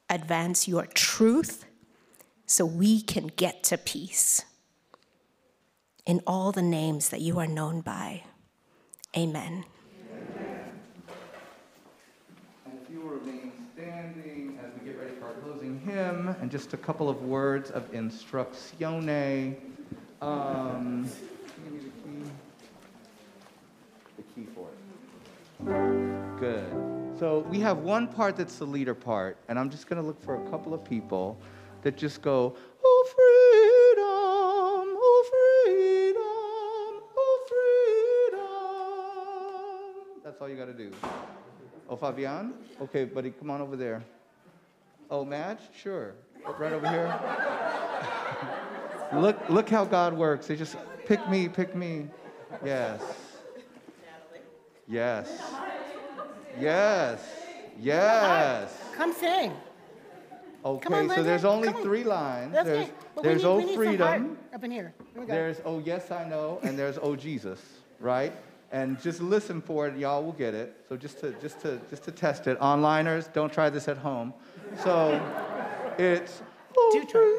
advance 0.08 0.66
your 0.66 0.86
truth 0.86 1.66
so 2.46 2.64
we 2.64 3.02
can 3.02 3.26
get 3.26 3.62
to 3.64 3.76
peace. 3.76 4.46
In 6.06 6.22
all 6.26 6.52
the 6.52 6.62
names 6.62 7.10
that 7.10 7.20
you 7.20 7.38
are 7.38 7.46
known 7.46 7.82
by, 7.82 8.24
amen. 9.14 9.66
And 12.64 12.78
if 12.82 12.90
you 12.90 13.00
will 13.00 13.10
remain 13.10 13.52
standing 13.74 14.58
as 14.64 14.70
we 14.80 14.86
get 14.86 14.98
ready 14.98 15.12
for 15.20 15.26
our 15.26 15.34
closing 15.34 15.78
hymn, 15.80 16.34
and 16.40 16.50
just 16.50 16.72
a 16.72 16.78
couple 16.78 17.10
of 17.10 17.22
words 17.24 17.70
of 17.70 17.92
instructione. 17.92 19.56
Um, 20.22 21.10
the 21.62 21.78
key? 21.78 22.30
The 24.16 24.22
key 24.34 24.46
for 24.54 24.68
it. 24.70 26.23
Good. 26.38 26.70
So 27.18 27.46
we 27.48 27.60
have 27.60 27.78
one 27.78 28.08
part 28.08 28.36
that's 28.36 28.58
the 28.58 28.64
leader 28.64 28.94
part, 28.94 29.36
and 29.48 29.56
I'm 29.58 29.70
just 29.70 29.86
going 29.88 30.02
to 30.02 30.06
look 30.06 30.20
for 30.22 30.44
a 30.44 30.50
couple 30.50 30.74
of 30.74 30.84
people 30.84 31.38
that 31.82 31.96
just 31.96 32.22
go, 32.22 32.56
Oh, 32.84 33.04
freedom, 33.14 34.96
oh, 35.00 35.24
freedom, 35.64 37.02
oh, 37.16 37.38
freedom. 40.16 40.24
That's 40.24 40.40
all 40.42 40.48
you 40.48 40.56
got 40.56 40.66
to 40.66 40.72
do. 40.72 40.90
Oh, 41.88 41.96
Fabian? 41.96 42.54
Okay, 42.80 43.04
buddy, 43.04 43.30
come 43.30 43.50
on 43.50 43.60
over 43.60 43.76
there. 43.76 44.02
Oh, 45.10 45.24
Madge? 45.24 45.60
Sure. 45.76 46.14
Right 46.58 46.72
over 46.72 46.88
here. 46.88 47.16
look, 49.20 49.38
look 49.48 49.68
how 49.68 49.84
God 49.84 50.14
works. 50.14 50.48
They 50.48 50.56
just 50.56 50.76
pick 51.06 51.28
me, 51.28 51.48
pick 51.48 51.76
me. 51.76 52.08
Yes. 52.64 53.00
Yes. 54.88 55.53
Yes. 56.60 57.20
Yes. 57.78 58.76
Come 58.96 59.12
sing. 59.12 59.52
Okay, 60.64 60.94
on, 60.94 61.10
so 61.10 61.22
there's 61.22 61.44
only 61.44 61.68
Come 61.68 61.76
on. 61.76 61.82
three 61.82 62.04
lines. 62.04 62.52
That's 62.52 62.66
there's 62.66 62.84
okay. 62.84 62.92
But 63.14 63.24
there's 63.24 63.42
need, 63.42 63.48
oh 63.48 63.56
we 63.58 63.64
need 63.64 63.74
some 63.74 63.84
heart 63.98 64.20
freedom. 64.20 64.38
up 64.54 64.64
in 64.64 64.70
here. 64.70 64.94
Here 65.12 65.20
we 65.20 65.26
go. 65.26 65.32
There's 65.32 65.60
oh 65.66 65.78
yes 65.80 66.10
I 66.10 66.26
know, 66.26 66.58
and 66.62 66.78
there's 66.78 66.98
oh 67.02 67.14
Jesus, 67.16 67.60
right? 68.00 68.32
And 68.72 69.00
just 69.02 69.20
listen 69.20 69.60
for 69.60 69.86
it, 69.86 69.96
y'all 69.96 70.24
will 70.24 70.32
get 70.32 70.54
it. 70.54 70.74
So 70.88 70.96
just 70.96 71.20
to 71.20 71.32
just 71.32 71.60
to 71.60 71.78
just 71.90 72.04
to 72.04 72.10
test 72.10 72.46
it, 72.46 72.58
onliners, 72.60 73.30
don't 73.32 73.52
try 73.52 73.68
this 73.68 73.88
at 73.88 73.98
home. 73.98 74.32
So 74.82 75.20
it's 75.98 76.42
oh 76.76 76.90
Do 76.92 77.04
try. 77.06 77.38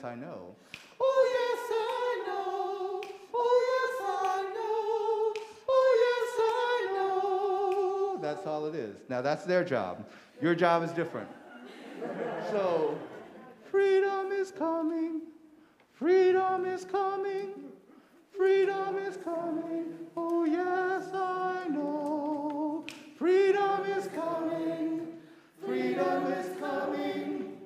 Yes 0.00 0.04
I 0.04 0.14
know. 0.14 0.54
Oh 1.00 1.26
yes 1.36 1.78
I 1.78 2.24
know, 2.26 3.02
oh 3.34 3.56
yes 3.70 3.96
I 4.08 4.42
know, 4.56 5.42
oh 5.68 5.92
yes 6.06 6.30
I 6.38 6.92
know. 6.96 8.18
That's 8.22 8.46
all 8.46 8.66
it 8.66 8.74
is. 8.74 8.96
Now 9.08 9.20
that's 9.20 9.44
their 9.44 9.64
job. 9.64 10.06
Your 10.40 10.54
job 10.54 10.82
is 10.82 10.92
different. 10.92 11.28
So, 12.50 12.98
freedom 13.70 14.32
is 14.32 14.50
coming, 14.50 15.20
freedom 15.92 16.64
is 16.64 16.84
coming, 16.84 17.50
freedom 18.36 18.96
is 18.98 19.18
coming. 19.18 19.94
Oh, 20.16 20.44
yes, 20.44 21.08
I 21.12 21.68
know. 21.68 22.84
Freedom 23.18 23.84
is 23.84 24.08
coming, 24.08 25.08
freedom 25.62 26.26
is 26.32 26.58
coming, 26.58 27.58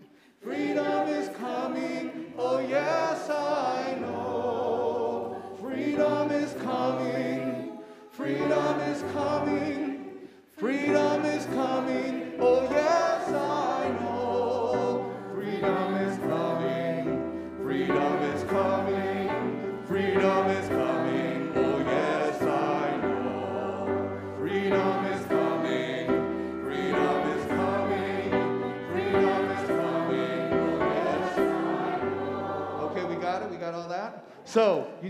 freedom 0.43 1.09
is 1.09 1.29
coming. 1.37 2.14
Oh, 2.47 2.59
yes, 2.59 3.31
I 3.31 3.97
know. 4.03 5.35
Freedom 5.59 6.31
is 6.31 6.53
coming, 6.63 7.79
freedom 8.11 8.81
is 8.81 9.03
coming, 9.15 9.84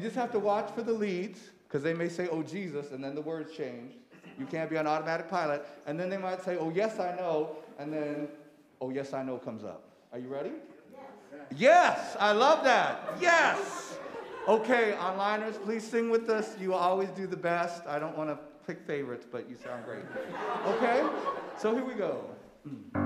just 0.04 0.16
have 0.16 0.30
to 0.32 0.38
watch 0.38 0.70
for 0.74 0.82
the 0.82 0.92
leads, 0.92 1.40
because 1.66 1.82
they 1.82 1.94
may 1.94 2.08
say, 2.08 2.28
oh, 2.30 2.42
Jesus, 2.42 2.92
and 2.92 3.02
then 3.02 3.14
the 3.14 3.20
words 3.20 3.56
change. 3.56 3.94
You 4.38 4.46
can't 4.46 4.68
be 4.68 4.76
on 4.76 4.86
automatic 4.86 5.28
pilot. 5.28 5.66
And 5.86 5.98
then 5.98 6.10
they 6.10 6.16
might 6.16 6.44
say, 6.44 6.56
oh, 6.56 6.70
yes, 6.70 7.00
I 7.00 7.16
know, 7.16 7.56
and 7.78 7.92
then, 7.92 8.28
oh, 8.80 8.90
yes, 8.90 9.12
I 9.12 9.22
know 9.22 9.38
comes 9.38 9.64
up. 9.64 9.82
Are 10.12 10.18
you 10.18 10.28
ready? 10.28 10.52
Yes, 11.56 12.16
I 12.20 12.32
love 12.32 12.64
that. 12.64 13.14
Yes. 13.20 13.96
Okay, 14.46 14.94
onliners, 14.98 15.60
please 15.62 15.82
sing 15.82 16.10
with 16.10 16.28
us. 16.28 16.54
You 16.60 16.74
always 16.74 17.08
do 17.10 17.26
the 17.26 17.36
best. 17.36 17.86
I 17.86 17.98
don't 17.98 18.16
want 18.16 18.30
to 18.30 18.38
pick 18.66 18.86
favorites, 18.86 19.26
but 19.30 19.48
you 19.48 19.56
sound 19.56 19.84
great. 19.84 20.04
Okay? 20.66 21.08
So 21.58 21.74
here 21.74 21.84
we 21.84 21.94
go. 21.94 22.24
Hmm. 22.62 23.03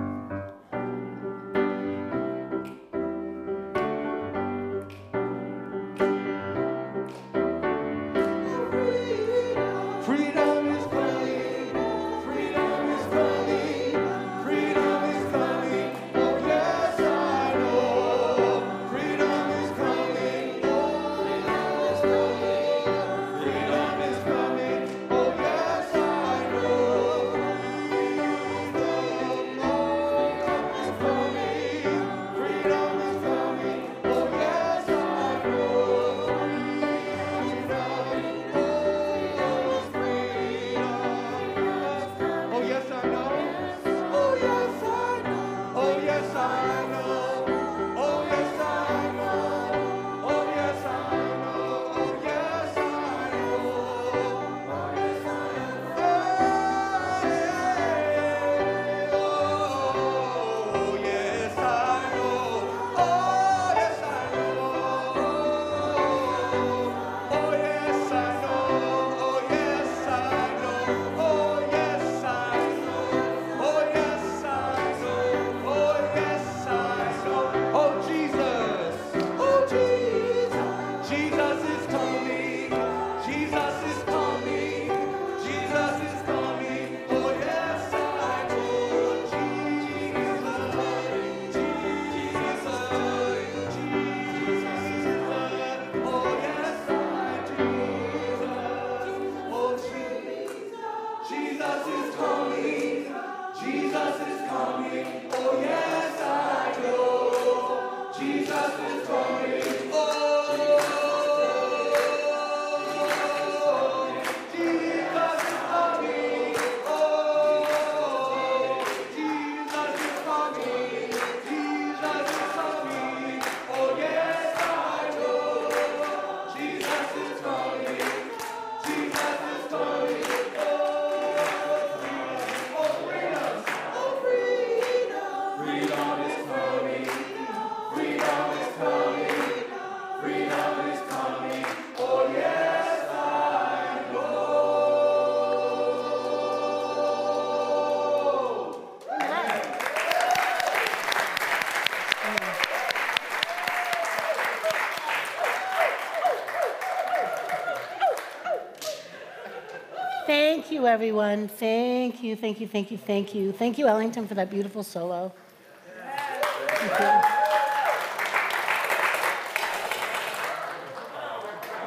You, 160.79 160.87
everyone. 160.87 161.49
Thank 161.49 162.23
you, 162.23 162.37
thank 162.37 162.61
you, 162.61 162.69
thank 162.69 162.93
you, 162.93 162.99
thank 162.99 163.35
you. 163.35 163.51
Thank 163.51 163.79
you, 163.79 163.89
Ellington, 163.89 164.29
for 164.29 164.35
that 164.35 164.49
beautiful 164.49 164.85
solo. 164.85 165.33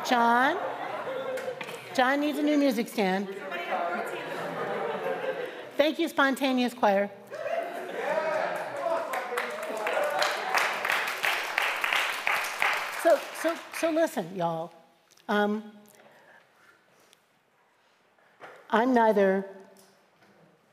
John? 0.05 0.57
John 1.93 2.19
needs 2.19 2.37
a 2.37 2.43
new 2.43 2.57
music 2.57 2.89
stand. 2.89 3.29
Thank 5.77 5.97
you, 5.97 6.09
Spontaneous 6.09 6.73
Choir. 6.73 7.09
So, 13.01 13.19
so, 13.41 13.55
so 13.79 13.89
listen, 13.89 14.35
y'all. 14.35 14.73
Um, 15.29 15.63
I'm 18.71 18.93
neither 18.93 19.45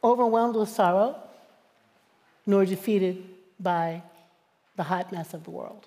overwhelmed 0.04 0.54
with 0.54 0.68
sorrow 0.68 1.16
nor 2.46 2.64
defeated 2.64 3.24
by 3.58 4.02
the 4.76 4.84
hot 4.84 5.10
mess 5.10 5.34
of 5.34 5.44
the 5.44 5.50
world, 5.50 5.86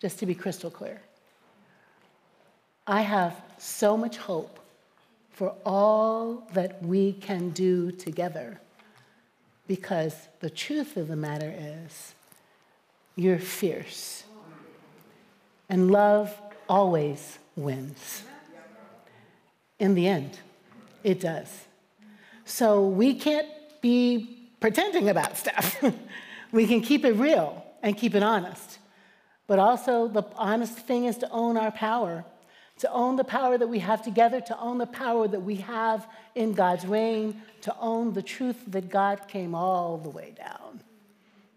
just 0.00 0.20
to 0.20 0.26
be 0.26 0.34
crystal 0.34 0.70
clear. 0.70 1.00
I 2.86 3.00
have 3.02 3.34
so 3.58 3.96
much 3.96 4.16
hope 4.16 4.60
for 5.32 5.52
all 5.66 6.48
that 6.54 6.82
we 6.82 7.12
can 7.12 7.50
do 7.50 7.90
together 7.90 8.60
because 9.66 10.14
the 10.40 10.48
truth 10.48 10.96
of 10.96 11.08
the 11.08 11.16
matter 11.16 11.52
is 11.58 12.14
you're 13.16 13.38
fierce 13.38 14.24
and 15.68 15.90
love 15.90 16.34
always 16.68 17.38
wins. 17.56 18.22
In 19.78 19.94
the 19.94 20.06
end, 20.06 20.38
it 21.06 21.20
does. 21.20 21.48
So 22.44 22.88
we 22.88 23.14
can't 23.14 23.46
be 23.80 24.50
pretending 24.58 25.08
about 25.08 25.36
stuff. 25.36 25.80
we 26.52 26.66
can 26.66 26.80
keep 26.80 27.04
it 27.04 27.12
real 27.12 27.64
and 27.80 27.96
keep 27.96 28.16
it 28.16 28.24
honest. 28.24 28.78
But 29.46 29.60
also, 29.60 30.08
the 30.08 30.24
honest 30.34 30.74
thing 30.74 31.04
is 31.04 31.16
to 31.18 31.30
own 31.30 31.56
our 31.56 31.70
power, 31.70 32.24
to 32.78 32.90
own 32.90 33.14
the 33.14 33.22
power 33.22 33.56
that 33.56 33.68
we 33.68 33.78
have 33.78 34.02
together, 34.02 34.40
to 34.40 34.58
own 34.58 34.78
the 34.78 34.86
power 34.86 35.28
that 35.28 35.40
we 35.40 35.56
have 35.56 36.08
in 36.34 36.54
God's 36.54 36.84
reign, 36.84 37.40
to 37.60 37.74
own 37.78 38.12
the 38.12 38.22
truth 38.22 38.60
that 38.66 38.88
God 38.88 39.28
came 39.28 39.54
all 39.54 39.98
the 39.98 40.10
way 40.10 40.34
down 40.36 40.82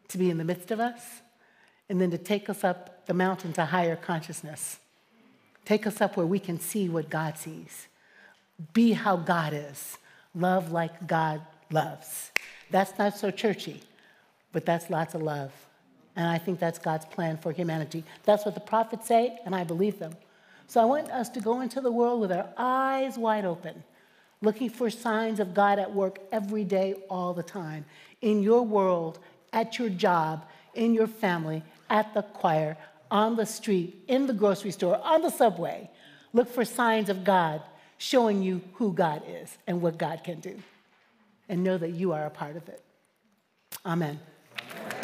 to 0.10 0.18
be 0.20 0.30
in 0.30 0.38
the 0.38 0.44
midst 0.44 0.70
of 0.70 0.80
us, 0.80 1.22
and 1.88 2.00
then 2.00 2.12
to 2.12 2.18
take 2.20 2.50
us 2.50 2.64
up 2.64 3.08
the 3.08 3.14
mountain 3.16 3.54
to 3.54 3.66
higher 3.66 3.96
consciousness. 3.96 4.78
Take 5.66 5.88
us 5.88 6.02
up 6.02 6.18
where 6.18 6.26
we 6.26 6.40
can 6.40 6.60
see 6.60 6.88
what 6.88 7.10
God 7.10 7.38
sees. 7.38 7.88
Be 8.74 8.94
how 8.94 9.16
God 9.16 9.54
is. 9.54 9.98
Love 10.36 10.72
like 10.72 11.08
God 11.08 11.42
loves. 11.72 12.32
That's 12.70 12.98
not 12.98 13.18
so 13.18 13.32
churchy, 13.32 13.82
but 14.52 14.66
that's 14.66 14.90
lots 14.90 15.16
of 15.16 15.22
love. 15.22 15.52
And 16.16 16.28
I 16.28 16.38
think 16.38 16.60
that's 16.60 16.80
God's 16.80 17.06
plan 17.06 17.38
for 17.38 17.52
humanity. 17.52 18.04
That's 18.26 18.46
what 18.46 18.54
the 18.54 18.62
prophets 18.62 19.08
say, 19.08 19.40
and 19.46 19.56
I 19.56 19.64
believe 19.64 20.00
them. 20.00 20.14
So 20.68 20.82
I 20.82 20.86
want 20.86 21.10
us 21.10 21.30
to 21.30 21.42
go 21.42 21.62
into 21.62 21.82
the 21.82 21.92
world 21.92 22.22
with 22.22 22.32
our 22.32 22.50
eyes 22.58 23.18
wide 23.18 23.46
open, 23.46 23.84
looking 24.42 24.70
for 24.70 24.90
signs 24.90 25.40
of 25.40 25.54
God 25.54 25.80
at 25.80 25.94
work 25.94 26.20
every 26.32 26.64
day, 26.64 26.96
all 27.10 27.34
the 27.34 27.44
time. 27.44 27.86
In 28.22 28.44
your 28.44 28.62
world, 28.62 29.20
at 29.54 29.80
your 29.80 29.90
job, 29.90 30.46
in 30.76 30.94
your 30.94 31.08
family, 31.08 31.64
at 31.90 32.14
the 32.14 32.22
choir, 32.22 32.78
on 33.10 33.36
the 33.36 33.46
street, 33.46 34.04
in 34.08 34.28
the 34.28 34.34
grocery 34.34 34.72
store, 34.72 35.00
on 35.04 35.22
the 35.22 35.32
subway. 35.32 35.90
Look 36.34 36.50
for 36.50 36.64
signs 36.64 37.10
of 37.10 37.24
God 37.24 37.62
showing 38.00 38.42
you 38.42 38.62
who 38.76 38.92
God 38.94 39.22
is 39.28 39.56
and 39.68 39.80
what 39.82 40.00
God 40.00 40.24
can 40.24 40.40
do. 40.40 40.56
And 41.48 41.64
know 41.64 41.78
that 41.78 41.92
you 41.92 42.12
are 42.14 42.26
a 42.26 42.30
part 42.32 42.56
of 42.56 42.68
it. 42.70 42.82
Amen. 43.86 44.20
Amen. 44.60 44.99